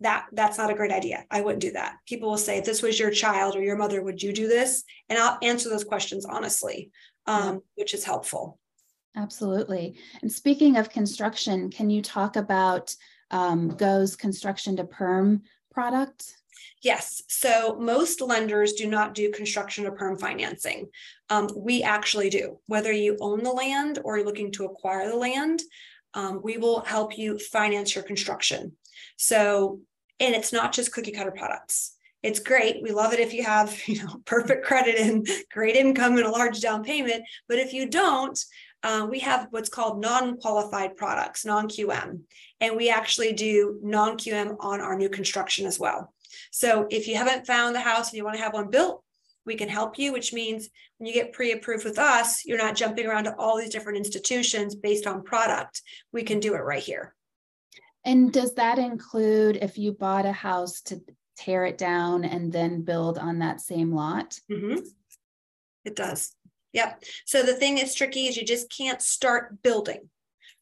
that 0.00 0.26
that's 0.32 0.58
not 0.58 0.70
a 0.70 0.74
great 0.74 0.92
idea. 0.92 1.24
I 1.30 1.40
wouldn't 1.40 1.62
do 1.62 1.72
that. 1.72 1.96
People 2.06 2.28
will 2.28 2.36
say, 2.36 2.58
if 2.58 2.66
this 2.66 2.82
was 2.82 3.00
your 3.00 3.10
child 3.10 3.56
or 3.56 3.62
your 3.62 3.78
mother, 3.78 4.02
would 4.02 4.22
you 4.22 4.34
do 4.34 4.46
this? 4.46 4.84
And 5.08 5.18
I'll 5.18 5.38
answer 5.42 5.70
those 5.70 5.84
questions 5.84 6.26
honestly 6.26 6.90
um, 7.26 7.62
which 7.74 7.94
is 7.94 8.04
helpful. 8.04 8.58
Absolutely. 9.16 9.96
And 10.20 10.30
speaking 10.30 10.76
of 10.76 10.90
construction, 10.90 11.70
can 11.70 11.88
you 11.88 12.02
talk 12.02 12.36
about 12.36 12.94
um, 13.30 13.68
GO's 13.68 14.14
construction 14.14 14.76
to 14.76 14.84
perm 14.84 15.42
product? 15.72 16.36
Yes. 16.82 17.22
So 17.28 17.76
most 17.80 18.20
lenders 18.20 18.74
do 18.74 18.88
not 18.88 19.14
do 19.14 19.30
construction 19.30 19.84
to 19.84 19.92
perm 19.92 20.18
financing. 20.18 20.88
Um, 21.30 21.48
we 21.56 21.82
actually 21.82 22.30
do. 22.30 22.58
Whether 22.66 22.92
you 22.92 23.16
own 23.20 23.42
the 23.42 23.50
land 23.50 23.98
or 24.04 24.18
you're 24.18 24.26
looking 24.26 24.52
to 24.52 24.66
acquire 24.66 25.08
the 25.08 25.16
land, 25.16 25.62
um, 26.14 26.40
we 26.42 26.58
will 26.58 26.80
help 26.80 27.18
you 27.18 27.38
finance 27.38 27.94
your 27.94 28.04
construction. 28.04 28.72
So, 29.16 29.80
and 30.20 30.34
it's 30.34 30.52
not 30.52 30.72
just 30.72 30.92
cookie 30.92 31.12
cutter 31.12 31.32
products 31.32 31.95
it's 32.26 32.40
great. 32.40 32.82
We 32.82 32.90
love 32.90 33.12
it 33.12 33.20
if 33.20 33.32
you 33.32 33.44
have, 33.44 33.80
you 33.86 34.02
know, 34.02 34.20
perfect 34.24 34.66
credit 34.66 34.98
and 34.98 35.26
great 35.52 35.76
income 35.76 36.16
and 36.16 36.26
a 36.26 36.30
large 36.30 36.60
down 36.60 36.82
payment. 36.82 37.24
But 37.48 37.58
if 37.58 37.72
you 37.72 37.88
don't, 37.88 38.38
uh, 38.82 39.06
we 39.08 39.20
have 39.20 39.46
what's 39.50 39.68
called 39.68 40.00
non-qualified 40.00 40.96
products, 40.96 41.44
non-QM, 41.44 42.20
and 42.60 42.76
we 42.76 42.90
actually 42.90 43.32
do 43.32 43.78
non-QM 43.82 44.56
on 44.60 44.80
our 44.80 44.96
new 44.96 45.08
construction 45.08 45.66
as 45.66 45.78
well. 45.78 46.12
So 46.50 46.86
if 46.90 47.08
you 47.08 47.16
haven't 47.16 47.46
found 47.46 47.74
the 47.74 47.80
house 47.80 48.10
and 48.10 48.18
you 48.18 48.24
want 48.24 48.36
to 48.36 48.42
have 48.42 48.52
one 48.52 48.70
built, 48.70 49.02
we 49.44 49.54
can 49.54 49.68
help 49.68 49.98
you, 49.98 50.12
which 50.12 50.32
means 50.32 50.68
when 50.98 51.06
you 51.06 51.14
get 51.14 51.32
pre-approved 51.32 51.84
with 51.84 51.98
us, 51.98 52.44
you're 52.44 52.58
not 52.58 52.74
jumping 52.74 53.06
around 53.06 53.24
to 53.24 53.34
all 53.36 53.56
these 53.56 53.70
different 53.70 53.98
institutions 53.98 54.74
based 54.74 55.06
on 55.06 55.22
product. 55.22 55.82
We 56.12 56.24
can 56.24 56.40
do 56.40 56.54
it 56.54 56.58
right 56.58 56.82
here. 56.82 57.14
And 58.04 58.32
does 58.32 58.54
that 58.54 58.78
include 58.78 59.56
if 59.56 59.78
you 59.78 59.92
bought 59.92 60.26
a 60.26 60.32
house 60.32 60.80
to 60.82 61.00
tear 61.36 61.64
it 61.64 61.78
down 61.78 62.24
and 62.24 62.52
then 62.52 62.82
build 62.82 63.18
on 63.18 63.38
that 63.40 63.60
same 63.60 63.92
lot? 63.92 64.38
Mm-hmm. 64.50 64.80
It 65.84 65.96
does. 65.96 66.34
Yep. 66.72 67.04
So 67.24 67.42
the 67.42 67.54
thing 67.54 67.76
that's 67.76 67.94
tricky 67.94 68.26
is 68.26 68.36
you 68.36 68.44
just 68.44 68.70
can't 68.70 69.00
start 69.00 69.62
building 69.62 70.08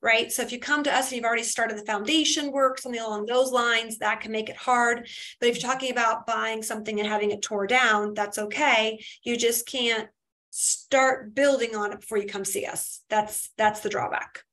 right? 0.04 0.30
So 0.30 0.42
if 0.42 0.52
you 0.52 0.60
come 0.60 0.84
to 0.84 0.94
us 0.94 1.08
and 1.08 1.16
you've 1.16 1.24
already 1.24 1.42
started 1.42 1.78
the 1.78 1.86
foundation 1.86 2.52
work, 2.52 2.78
something 2.78 3.00
along 3.00 3.24
those 3.24 3.50
lines, 3.50 3.98
that 3.98 4.20
can 4.20 4.30
make 4.30 4.50
it 4.50 4.56
hard. 4.56 5.08
But 5.40 5.48
if 5.48 5.56
you're 5.56 5.72
talking 5.72 5.90
about 5.90 6.26
buying 6.26 6.62
something 6.62 7.00
and 7.00 7.08
having 7.08 7.30
it 7.30 7.40
tore 7.40 7.66
down, 7.66 8.12
that's 8.12 8.38
okay. 8.38 9.02
You 9.24 9.36
just 9.38 9.66
can't 9.66 10.10
start 10.50 11.34
building 11.34 11.74
on 11.74 11.92
it 11.92 12.00
before 12.00 12.18
you 12.18 12.26
come 12.26 12.44
see 12.44 12.66
us. 12.66 13.00
That's 13.08 13.50
that's 13.56 13.80
the 13.80 13.88
drawback. 13.88 14.44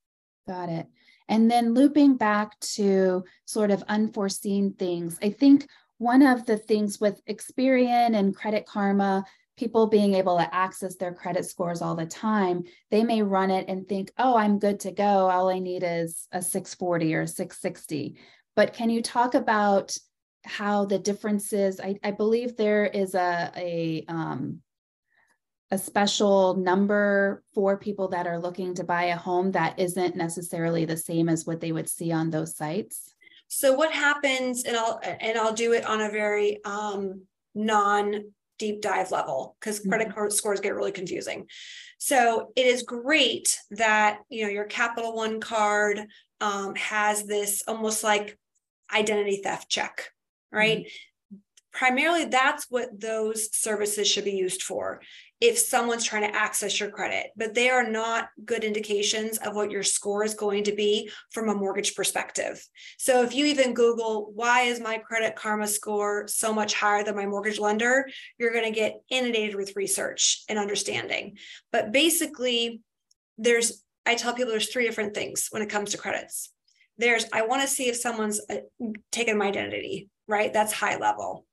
Got 0.48 0.70
it. 0.70 0.86
And 1.28 1.50
then 1.50 1.74
looping 1.74 2.16
back 2.16 2.58
to 2.60 3.22
sort 3.44 3.70
of 3.70 3.84
unforeseen 3.88 4.72
things, 4.72 5.18
I 5.22 5.30
think 5.30 5.68
one 6.02 6.22
of 6.22 6.44
the 6.46 6.58
things 6.58 7.00
with 7.00 7.24
Experian 7.26 8.16
and 8.16 8.34
Credit 8.34 8.66
Karma 8.66 9.24
people 9.56 9.86
being 9.86 10.14
able 10.14 10.38
to 10.38 10.54
access 10.54 10.96
their 10.96 11.12
credit 11.12 11.44
scores 11.44 11.82
all 11.82 11.94
the 11.94 12.06
time, 12.06 12.64
they 12.90 13.04
may 13.04 13.22
run 13.22 13.50
it 13.50 13.66
and 13.68 13.86
think, 13.86 14.10
oh, 14.18 14.36
I'm 14.36 14.58
good 14.58 14.80
to 14.80 14.90
go. 14.90 15.30
All 15.30 15.50
I 15.50 15.58
need 15.58 15.84
is 15.84 16.26
a 16.32 16.42
640 16.42 17.14
or 17.14 17.26
660. 17.26 18.16
But 18.56 18.72
can 18.72 18.90
you 18.90 19.02
talk 19.02 19.34
about 19.34 19.96
how 20.44 20.86
the 20.86 20.98
differences? 20.98 21.80
I, 21.80 21.96
I 22.02 22.10
believe 22.10 22.56
there 22.56 22.86
is 22.86 23.14
a, 23.14 23.52
a, 23.54 24.04
um, 24.08 24.62
a 25.70 25.78
special 25.78 26.56
number 26.56 27.44
for 27.54 27.76
people 27.76 28.08
that 28.08 28.26
are 28.26 28.40
looking 28.40 28.74
to 28.74 28.84
buy 28.84 29.04
a 29.04 29.16
home 29.16 29.52
that 29.52 29.78
isn't 29.78 30.16
necessarily 30.16 30.86
the 30.86 30.96
same 30.96 31.28
as 31.28 31.46
what 31.46 31.60
they 31.60 31.72
would 31.72 31.88
see 31.88 32.10
on 32.10 32.30
those 32.30 32.56
sites. 32.56 33.11
So 33.54 33.74
what 33.74 33.92
happens, 33.92 34.64
and 34.64 34.78
I'll 34.78 34.98
and 35.02 35.36
I'll 35.36 35.52
do 35.52 35.74
it 35.74 35.84
on 35.84 36.00
a 36.00 36.08
very 36.08 36.64
um, 36.64 37.26
non 37.54 38.32
deep 38.58 38.80
dive 38.80 39.10
level 39.10 39.56
because 39.60 39.80
credit 39.80 40.08
mm-hmm. 40.08 40.14
card 40.14 40.32
scores 40.32 40.60
get 40.60 40.74
really 40.74 40.90
confusing. 40.90 41.46
So 41.98 42.50
it 42.56 42.64
is 42.64 42.82
great 42.82 43.58
that 43.72 44.20
you 44.30 44.44
know 44.44 44.50
your 44.50 44.64
Capital 44.64 45.14
One 45.14 45.38
card 45.38 46.00
um, 46.40 46.74
has 46.76 47.24
this 47.24 47.62
almost 47.68 48.02
like 48.02 48.38
identity 48.90 49.42
theft 49.44 49.68
check, 49.68 50.08
right? 50.50 50.78
Mm-hmm. 50.78 51.11
Primarily, 51.72 52.26
that's 52.26 52.66
what 52.68 53.00
those 53.00 53.54
services 53.56 54.06
should 54.06 54.24
be 54.24 54.32
used 54.32 54.62
for 54.62 55.00
if 55.42 55.58
someone's 55.58 56.04
trying 56.04 56.22
to 56.22 56.36
access 56.36 56.78
your 56.78 56.88
credit, 56.88 57.32
but 57.34 57.52
they 57.52 57.68
are 57.68 57.82
not 57.82 58.28
good 58.44 58.62
indications 58.62 59.38
of 59.38 59.56
what 59.56 59.72
your 59.72 59.82
score 59.82 60.22
is 60.22 60.34
going 60.34 60.62
to 60.62 60.72
be 60.72 61.10
from 61.32 61.48
a 61.48 61.54
mortgage 61.54 61.96
perspective. 61.96 62.64
So 62.96 63.24
if 63.24 63.34
you 63.34 63.46
even 63.46 63.74
Google, 63.74 64.30
why 64.36 64.62
is 64.62 64.78
my 64.78 64.98
credit 64.98 65.34
karma 65.34 65.66
score 65.66 66.28
so 66.28 66.52
much 66.52 66.74
higher 66.74 67.02
than 67.02 67.16
my 67.16 67.26
mortgage 67.26 67.58
lender? 67.58 68.08
You're 68.38 68.52
going 68.52 68.72
to 68.72 68.78
get 68.78 69.00
inundated 69.10 69.56
with 69.56 69.74
research 69.74 70.44
and 70.48 70.60
understanding. 70.60 71.38
But 71.72 71.90
basically, 71.90 72.80
there's, 73.36 73.82
I 74.06 74.14
tell 74.14 74.34
people 74.34 74.52
there's 74.52 74.70
three 74.70 74.86
different 74.86 75.12
things 75.12 75.48
when 75.50 75.62
it 75.62 75.70
comes 75.70 75.90
to 75.90 75.98
credits. 75.98 76.52
There's, 76.98 77.24
I 77.32 77.46
want 77.46 77.62
to 77.62 77.68
see 77.68 77.88
if 77.88 77.96
someone's 77.96 78.40
uh, 78.48 78.58
taken 79.10 79.38
my 79.38 79.46
identity, 79.46 80.08
right? 80.28 80.52
That's 80.52 80.72
high 80.72 80.98
level. 80.98 81.46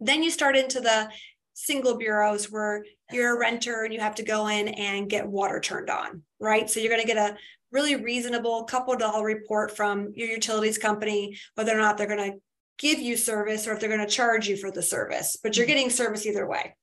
Then 0.00 0.22
you 0.22 0.30
start 0.30 0.56
into 0.56 0.80
the 0.80 1.10
single 1.54 1.96
bureaus 1.96 2.50
where 2.50 2.84
you're 3.12 3.36
a 3.36 3.38
renter 3.38 3.84
and 3.84 3.92
you 3.92 4.00
have 4.00 4.14
to 4.14 4.22
go 4.22 4.46
in 4.46 4.68
and 4.68 5.10
get 5.10 5.26
water 5.26 5.60
turned 5.60 5.90
on, 5.90 6.22
right? 6.38 6.70
So 6.70 6.80
you're 6.80 6.90
going 6.90 7.02
to 7.02 7.06
get 7.06 7.16
a 7.16 7.36
really 7.72 7.96
reasonable 7.96 8.64
couple 8.64 8.96
dollar 8.96 9.24
report 9.24 9.76
from 9.76 10.12
your 10.14 10.28
utilities 10.28 10.78
company, 10.78 11.38
whether 11.54 11.76
or 11.76 11.80
not 11.80 11.98
they're 11.98 12.06
going 12.06 12.32
to 12.32 12.38
give 12.78 12.98
you 12.98 13.16
service 13.16 13.66
or 13.66 13.72
if 13.72 13.80
they're 13.80 13.94
going 13.94 14.00
to 14.00 14.06
charge 14.06 14.48
you 14.48 14.56
for 14.56 14.70
the 14.70 14.82
service, 14.82 15.36
but 15.42 15.56
you're 15.56 15.66
getting 15.66 15.90
service 15.90 16.24
either 16.24 16.48
way. 16.48 16.74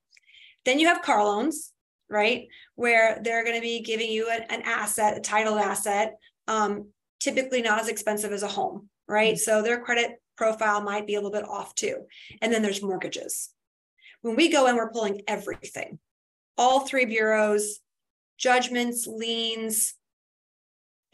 Then 0.63 0.79
you 0.79 0.87
have 0.87 1.01
car 1.01 1.25
loans, 1.25 1.73
right? 2.09 2.47
Where 2.75 3.19
they're 3.23 3.43
going 3.43 3.55
to 3.55 3.61
be 3.61 3.81
giving 3.81 4.11
you 4.11 4.29
an, 4.29 4.43
an 4.49 4.61
asset, 4.63 5.17
a 5.17 5.21
titled 5.21 5.57
asset, 5.57 6.17
um, 6.47 6.89
typically 7.19 7.61
not 7.61 7.79
as 7.79 7.87
expensive 7.87 8.31
as 8.31 8.43
a 8.43 8.47
home, 8.47 8.89
right? 9.07 9.33
Mm-hmm. 9.33 9.39
So 9.39 9.61
their 9.61 9.81
credit 9.81 10.21
profile 10.37 10.81
might 10.81 11.07
be 11.07 11.15
a 11.15 11.17
little 11.17 11.31
bit 11.31 11.47
off 11.47 11.75
too. 11.75 12.05
And 12.41 12.53
then 12.53 12.61
there's 12.61 12.81
mortgages. 12.81 13.49
When 14.21 14.35
we 14.35 14.49
go 14.49 14.67
in, 14.67 14.75
we're 14.75 14.91
pulling 14.91 15.21
everything, 15.27 15.99
all 16.57 16.81
three 16.81 17.05
bureaus, 17.05 17.79
judgments, 18.37 19.07
liens. 19.07 19.93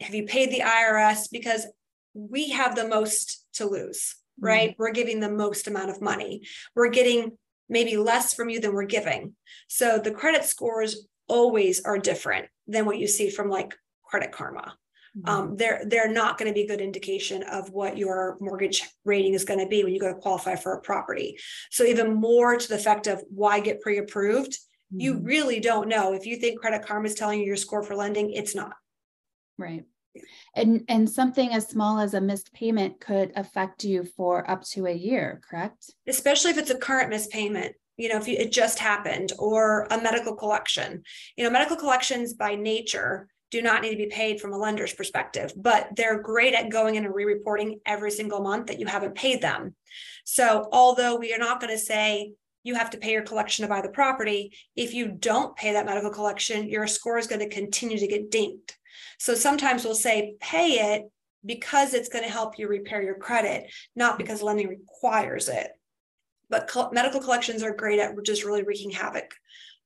Have 0.00 0.14
you 0.14 0.24
paid 0.24 0.50
the 0.50 0.60
IRS? 0.60 1.28
Because 1.30 1.66
we 2.14 2.50
have 2.50 2.76
the 2.76 2.88
most 2.88 3.44
to 3.54 3.66
lose, 3.66 4.16
mm-hmm. 4.38 4.46
right? 4.46 4.70
Mm-hmm. 4.70 4.82
We're 4.82 4.92
giving 4.92 5.20
the 5.20 5.30
most 5.30 5.66
amount 5.66 5.90
of 5.90 6.00
money. 6.00 6.46
We're 6.74 6.90
getting 6.90 7.36
maybe 7.68 7.96
less 7.96 8.34
from 8.34 8.48
you 8.48 8.60
than 8.60 8.74
we're 8.74 8.84
giving. 8.84 9.34
So 9.68 9.98
the 9.98 10.10
credit 10.10 10.44
scores 10.44 11.06
always 11.28 11.82
are 11.84 11.98
different 11.98 12.46
than 12.66 12.84
what 12.84 12.98
you 12.98 13.06
see 13.06 13.30
from 13.30 13.48
like 13.48 13.74
Credit 14.04 14.32
Karma. 14.32 14.76
Mm-hmm. 15.16 15.28
um, 15.28 15.56
they're 15.56 15.82
they're 15.86 16.12
not 16.12 16.38
going 16.38 16.50
to 16.50 16.54
be 16.54 16.62
a 16.62 16.66
good 16.66 16.80
indication 16.80 17.44
of 17.44 17.70
what 17.70 17.96
your 17.96 18.36
mortgage 18.40 18.82
rating 19.04 19.34
is 19.34 19.44
going 19.44 19.60
to 19.60 19.66
be 19.66 19.84
when 19.84 19.94
you 19.94 20.00
go 20.00 20.12
to 20.12 20.18
qualify 20.18 20.56
for 20.56 20.72
a 20.72 20.80
property. 20.80 21.38
So 21.70 21.84
even 21.84 22.14
more 22.14 22.56
to 22.56 22.68
the 22.68 22.74
effect 22.74 23.06
of 23.06 23.22
why 23.30 23.60
get 23.60 23.80
pre-approved, 23.80 24.52
mm-hmm. 24.52 25.00
you 25.00 25.20
really 25.20 25.60
don't 25.60 25.88
know. 25.88 26.14
If 26.14 26.26
you 26.26 26.36
think 26.36 26.60
Credit 26.60 26.84
Karma 26.84 27.06
is 27.06 27.14
telling 27.14 27.38
you 27.38 27.46
your 27.46 27.56
score 27.56 27.84
for 27.84 27.94
lending, 27.94 28.32
it's 28.32 28.56
not. 28.56 28.74
Right. 29.56 29.84
And 30.56 30.84
and 30.88 31.08
something 31.08 31.52
as 31.52 31.68
small 31.68 32.00
as 32.00 32.14
a 32.14 32.20
missed 32.20 32.52
payment 32.52 33.00
could 33.00 33.30
affect 33.36 33.84
you 33.84 34.04
for 34.16 34.48
up 34.50 34.64
to 34.72 34.86
a 34.86 34.92
year, 34.92 35.40
correct? 35.48 35.92
Especially 36.08 36.50
if 36.50 36.58
it's 36.58 36.70
a 36.70 36.78
current 36.78 37.10
missed 37.10 37.30
payment 37.30 37.76
you 37.96 38.08
know 38.08 38.16
if 38.16 38.26
you, 38.26 38.36
it 38.36 38.50
just 38.50 38.80
happened 38.80 39.32
or 39.38 39.86
a 39.90 40.00
medical 40.00 40.34
collection 40.34 41.02
you 41.36 41.44
know 41.44 41.50
medical 41.50 41.76
collections 41.76 42.34
by 42.34 42.56
nature 42.56 43.28
do 43.50 43.62
not 43.62 43.82
need 43.82 43.90
to 43.90 43.96
be 43.96 44.06
paid 44.06 44.40
from 44.40 44.52
a 44.52 44.58
lender's 44.58 44.92
perspective, 44.92 45.52
but 45.56 45.88
they're 45.96 46.20
great 46.20 46.54
at 46.54 46.70
going 46.70 46.96
in 46.96 47.04
and 47.04 47.14
re 47.14 47.24
reporting 47.24 47.80
every 47.86 48.10
single 48.10 48.40
month 48.40 48.66
that 48.66 48.80
you 48.80 48.86
haven't 48.86 49.14
paid 49.14 49.40
them. 49.40 49.74
So, 50.24 50.68
although 50.72 51.16
we 51.16 51.32
are 51.34 51.38
not 51.38 51.60
going 51.60 51.72
to 51.72 51.78
say 51.78 52.32
you 52.62 52.74
have 52.74 52.90
to 52.90 52.98
pay 52.98 53.12
your 53.12 53.22
collection 53.22 53.62
to 53.62 53.68
buy 53.68 53.82
the 53.82 53.90
property, 53.90 54.56
if 54.74 54.94
you 54.94 55.08
don't 55.08 55.54
pay 55.56 55.72
that 55.72 55.86
medical 55.86 56.10
collection, 56.10 56.68
your 56.68 56.86
score 56.86 57.18
is 57.18 57.26
going 57.26 57.40
to 57.40 57.54
continue 57.54 57.98
to 57.98 58.06
get 58.06 58.30
dinged. 58.30 58.74
So, 59.18 59.34
sometimes 59.34 59.84
we'll 59.84 59.94
say 59.94 60.34
pay 60.40 60.94
it 60.94 61.04
because 61.44 61.94
it's 61.94 62.08
going 62.08 62.24
to 62.24 62.30
help 62.30 62.58
you 62.58 62.68
repair 62.68 63.02
your 63.02 63.16
credit, 63.16 63.70
not 63.94 64.18
because 64.18 64.42
lending 64.42 64.68
requires 64.68 65.48
it. 65.48 65.68
But 66.48 66.68
co- 66.68 66.90
medical 66.90 67.20
collections 67.20 67.62
are 67.62 67.74
great 67.74 68.00
at 68.00 68.14
just 68.24 68.44
really 68.44 68.62
wreaking 68.62 68.90
havoc. 68.90 69.34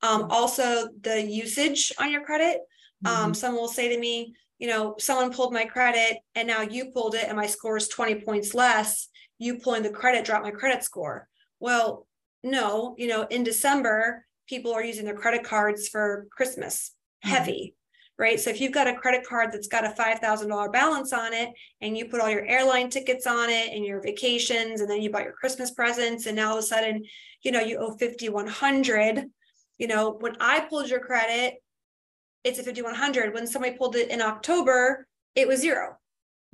Um, 0.02 0.28
also, 0.30 0.88
the 1.00 1.20
usage 1.22 1.92
on 1.98 2.10
your 2.10 2.24
credit. 2.24 2.60
Um, 3.04 3.12
mm-hmm. 3.12 3.32
someone 3.34 3.60
will 3.60 3.68
say 3.68 3.88
to 3.94 3.98
me, 3.98 4.34
you 4.58 4.66
know, 4.66 4.96
someone 4.98 5.32
pulled 5.32 5.52
my 5.52 5.64
credit 5.64 6.18
and 6.34 6.48
now 6.48 6.62
you 6.62 6.90
pulled 6.90 7.14
it 7.14 7.24
and 7.28 7.36
my 7.36 7.46
score 7.46 7.76
is 7.76 7.88
20 7.88 8.22
points 8.22 8.54
less. 8.54 9.08
You 9.38 9.58
pulling 9.58 9.84
the 9.84 9.90
credit 9.90 10.24
dropped 10.24 10.44
my 10.44 10.50
credit 10.50 10.82
score. 10.82 11.28
Well, 11.60 12.06
no, 12.42 12.94
you 12.98 13.06
know, 13.06 13.22
in 13.22 13.44
December, 13.44 14.24
people 14.48 14.72
are 14.72 14.82
using 14.82 15.04
their 15.04 15.14
credit 15.14 15.44
cards 15.44 15.88
for 15.88 16.26
Christmas 16.32 16.92
mm-hmm. 17.24 17.34
heavy, 17.34 17.74
right? 18.18 18.40
So 18.40 18.50
if 18.50 18.60
you've 18.60 18.72
got 18.72 18.88
a 18.88 18.94
credit 18.94 19.24
card 19.24 19.52
that's 19.52 19.68
got 19.68 19.84
a 19.84 19.90
$5,000 19.90 20.72
balance 20.72 21.12
on 21.12 21.32
it 21.32 21.50
and 21.80 21.96
you 21.96 22.06
put 22.06 22.20
all 22.20 22.30
your 22.30 22.44
airline 22.44 22.90
tickets 22.90 23.28
on 23.28 23.50
it 23.50 23.72
and 23.72 23.84
your 23.84 24.02
vacations 24.02 24.80
and 24.80 24.90
then 24.90 25.02
you 25.02 25.10
bought 25.10 25.24
your 25.24 25.34
Christmas 25.34 25.70
presents 25.70 26.26
and 26.26 26.34
now 26.34 26.50
all 26.50 26.58
of 26.58 26.64
a 26.64 26.66
sudden, 26.66 27.04
you 27.42 27.52
know, 27.52 27.60
you 27.60 27.78
owe 27.78 27.96
5,100. 27.96 29.24
You 29.78 29.86
know, 29.86 30.16
when 30.18 30.36
I 30.40 30.66
pulled 30.68 30.90
your 30.90 30.98
credit, 30.98 31.62
it's 32.44 32.58
a 32.58 32.62
5100 32.62 33.34
when 33.34 33.46
somebody 33.46 33.76
pulled 33.76 33.96
it 33.96 34.10
in 34.10 34.20
october 34.20 35.06
it 35.34 35.46
was 35.46 35.60
0 35.60 35.96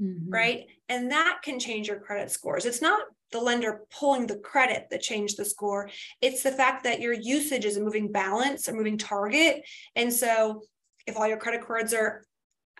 mm-hmm. 0.00 0.30
right? 0.30 0.66
And 0.88 1.10
that 1.10 1.40
can 1.42 1.58
change 1.58 1.88
your 1.88 1.98
credit 1.98 2.30
scores. 2.30 2.66
It's 2.66 2.82
not 2.82 3.04
the 3.32 3.40
lender 3.40 3.80
pulling 3.98 4.26
the 4.26 4.36
credit 4.36 4.86
that 4.90 5.00
changed 5.00 5.38
the 5.38 5.44
score. 5.44 5.90
It's 6.20 6.42
the 6.42 6.52
fact 6.52 6.84
that 6.84 7.00
your 7.00 7.14
usage 7.14 7.64
is 7.64 7.78
a 7.78 7.82
moving 7.82 8.12
balance 8.12 8.68
a 8.68 8.72
moving 8.72 8.98
target. 8.98 9.64
And 9.96 10.12
so 10.12 10.62
if 11.06 11.16
all 11.16 11.26
your 11.26 11.38
credit 11.38 11.66
cards 11.66 11.94
are 11.94 12.24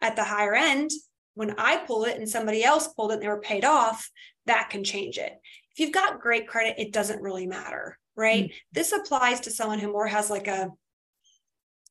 at 0.00 0.16
the 0.16 0.24
higher 0.24 0.54
end 0.54 0.90
when 1.34 1.54
i 1.58 1.76
pull 1.78 2.04
it 2.04 2.16
and 2.16 2.28
somebody 2.28 2.62
else 2.62 2.88
pulled 2.88 3.10
it 3.10 3.14
and 3.14 3.22
they 3.22 3.28
were 3.28 3.40
paid 3.40 3.64
off 3.64 4.10
that 4.46 4.68
can 4.70 4.84
change 4.84 5.18
it. 5.18 5.32
If 5.72 5.78
you've 5.78 5.92
got 5.92 6.20
great 6.20 6.46
credit 6.46 6.74
it 6.78 6.92
doesn't 6.92 7.22
really 7.22 7.46
matter 7.46 7.98
right? 8.16 8.44
Mm-hmm. 8.44 8.56
this 8.72 8.92
applies 8.92 9.40
to 9.40 9.50
someone 9.50 9.78
who 9.78 9.90
more 9.90 10.06
has 10.06 10.30
like 10.30 10.46
a 10.46 10.70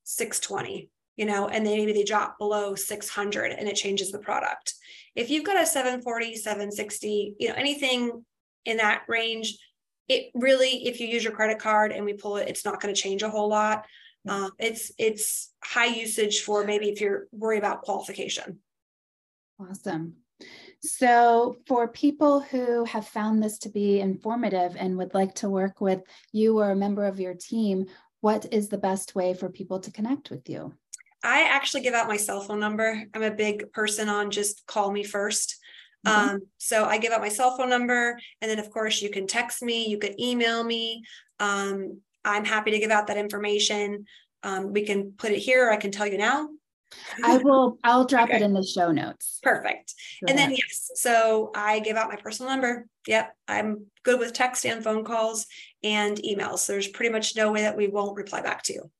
620 0.03 0.89
you 1.15 1.25
know, 1.25 1.47
and 1.47 1.65
then 1.65 1.77
maybe 1.77 1.93
they 1.93 2.03
drop 2.03 2.37
below 2.37 2.75
600 2.75 3.51
and 3.51 3.67
it 3.67 3.75
changes 3.75 4.11
the 4.11 4.19
product. 4.19 4.73
If 5.15 5.29
you've 5.29 5.45
got 5.45 5.61
a 5.61 5.65
740, 5.65 6.35
760, 6.35 7.35
you 7.39 7.49
know, 7.49 7.55
anything 7.55 8.25
in 8.65 8.77
that 8.77 9.03
range, 9.07 9.57
it 10.09 10.31
really, 10.33 10.87
if 10.87 10.99
you 10.99 11.07
use 11.07 11.23
your 11.23 11.33
credit 11.33 11.59
card 11.59 11.91
and 11.91 12.03
we 12.03 12.13
pull 12.13 12.37
it, 12.37 12.49
it's 12.49 12.65
not 12.65 12.81
going 12.81 12.93
to 12.93 12.99
change 12.99 13.23
a 13.23 13.29
whole 13.29 13.49
lot. 13.49 13.85
Uh, 14.27 14.49
it's 14.57 14.91
it's 14.97 15.51
high 15.61 15.87
usage 15.87 16.41
for 16.41 16.63
maybe 16.63 16.89
if 16.89 17.01
you're 17.01 17.27
worried 17.31 17.57
about 17.57 17.81
qualification. 17.81 18.59
Awesome. 19.59 20.15
So, 20.81 21.57
for 21.67 21.87
people 21.87 22.41
who 22.41 22.85
have 22.85 23.07
found 23.07 23.41
this 23.41 23.57
to 23.59 23.69
be 23.69 23.99
informative 23.99 24.75
and 24.77 24.97
would 24.97 25.13
like 25.13 25.35
to 25.35 25.49
work 25.49 25.79
with 25.79 26.01
you 26.31 26.59
or 26.59 26.71
a 26.71 26.75
member 26.75 27.05
of 27.05 27.19
your 27.19 27.33
team, 27.33 27.85
what 28.21 28.51
is 28.51 28.69
the 28.69 28.77
best 28.77 29.15
way 29.15 29.33
for 29.33 29.49
people 29.49 29.79
to 29.81 29.91
connect 29.91 30.29
with 30.29 30.49
you? 30.49 30.73
I 31.23 31.47
actually 31.49 31.81
give 31.81 31.93
out 31.93 32.07
my 32.07 32.17
cell 32.17 32.41
phone 32.41 32.59
number. 32.59 33.01
I'm 33.13 33.23
a 33.23 33.31
big 33.31 33.71
person 33.71 34.09
on 34.09 34.29
just 34.29 34.65
call 34.67 34.91
me 34.91 35.03
1st 35.03 35.55
mm-hmm. 36.05 36.09
Um, 36.35 36.41
so 36.57 36.83
I 36.83 36.97
give 36.97 37.13
out 37.13 37.21
my 37.21 37.29
cell 37.29 37.55
phone 37.55 37.69
number, 37.69 38.19
and 38.41 38.51
then 38.51 38.59
of 38.59 38.69
course 38.69 39.01
you 39.01 39.09
can 39.09 39.25
text 39.25 39.63
me, 39.63 39.87
you 39.87 39.97
can 39.97 40.19
email 40.19 40.63
me. 40.63 41.03
Um, 41.39 42.01
I'm 42.25 42.45
happy 42.45 42.71
to 42.71 42.79
give 42.79 42.91
out 42.91 43.07
that 43.07 43.17
information. 43.17 44.05
Um, 44.43 44.73
we 44.73 44.85
can 44.85 45.13
put 45.17 45.31
it 45.31 45.39
here. 45.39 45.67
or 45.67 45.71
I 45.71 45.77
can 45.77 45.91
tell 45.91 46.07
you 46.07 46.17
now. 46.17 46.49
I 47.23 47.37
will. 47.43 47.77
I'll 47.83 48.05
drop 48.05 48.29
okay. 48.29 48.37
it 48.37 48.41
in 48.41 48.53
the 48.53 48.63
show 48.63 48.91
notes. 48.91 49.39
Perfect. 49.41 49.93
and 50.27 50.37
then 50.37 50.51
yes, 50.51 50.91
so 50.95 51.51
I 51.55 51.79
give 51.79 51.97
out 51.97 52.09
my 52.09 52.17
personal 52.17 52.51
number. 52.51 52.85
Yep, 53.07 53.35
I'm 53.47 53.85
good 54.03 54.19
with 54.19 54.33
text 54.33 54.65
and 54.65 54.83
phone 54.83 55.03
calls 55.03 55.47
and 55.83 56.17
emails. 56.17 56.67
There's 56.67 56.87
pretty 56.87 57.11
much 57.11 57.35
no 57.35 57.51
way 57.51 57.61
that 57.61 57.77
we 57.77 57.87
won't 57.87 58.17
reply 58.17 58.41
back 58.41 58.63
to 58.63 58.73
you. 58.73 58.91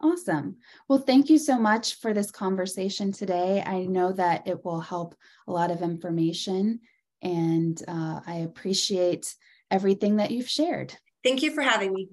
Awesome. 0.00 0.56
Well, 0.88 0.98
thank 0.98 1.30
you 1.30 1.38
so 1.38 1.58
much 1.58 2.00
for 2.00 2.12
this 2.12 2.30
conversation 2.30 3.12
today. 3.12 3.62
I 3.64 3.84
know 3.84 4.12
that 4.12 4.46
it 4.46 4.64
will 4.64 4.80
help 4.80 5.14
a 5.46 5.52
lot 5.52 5.70
of 5.70 5.82
information, 5.82 6.80
and 7.22 7.80
uh, 7.88 8.20
I 8.26 8.36
appreciate 8.44 9.34
everything 9.70 10.16
that 10.16 10.30
you've 10.30 10.48
shared. 10.48 10.94
Thank 11.22 11.42
you 11.42 11.52
for 11.52 11.62
having 11.62 11.92
me. 11.94 12.08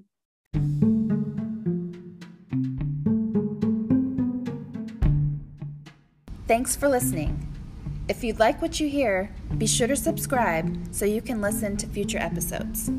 Thanks 6.47 6.75
for 6.75 6.89
listening. 6.89 7.47
If 8.09 8.23
you'd 8.25 8.39
like 8.39 8.61
what 8.61 8.79
you 8.79 8.89
hear, 8.89 9.33
be 9.57 9.67
sure 9.67 9.87
to 9.87 9.95
subscribe 9.95 10.93
so 10.93 11.05
you 11.05 11.21
can 11.21 11.39
listen 11.39 11.77
to 11.77 11.87
future 11.87 12.17
episodes. 12.17 12.91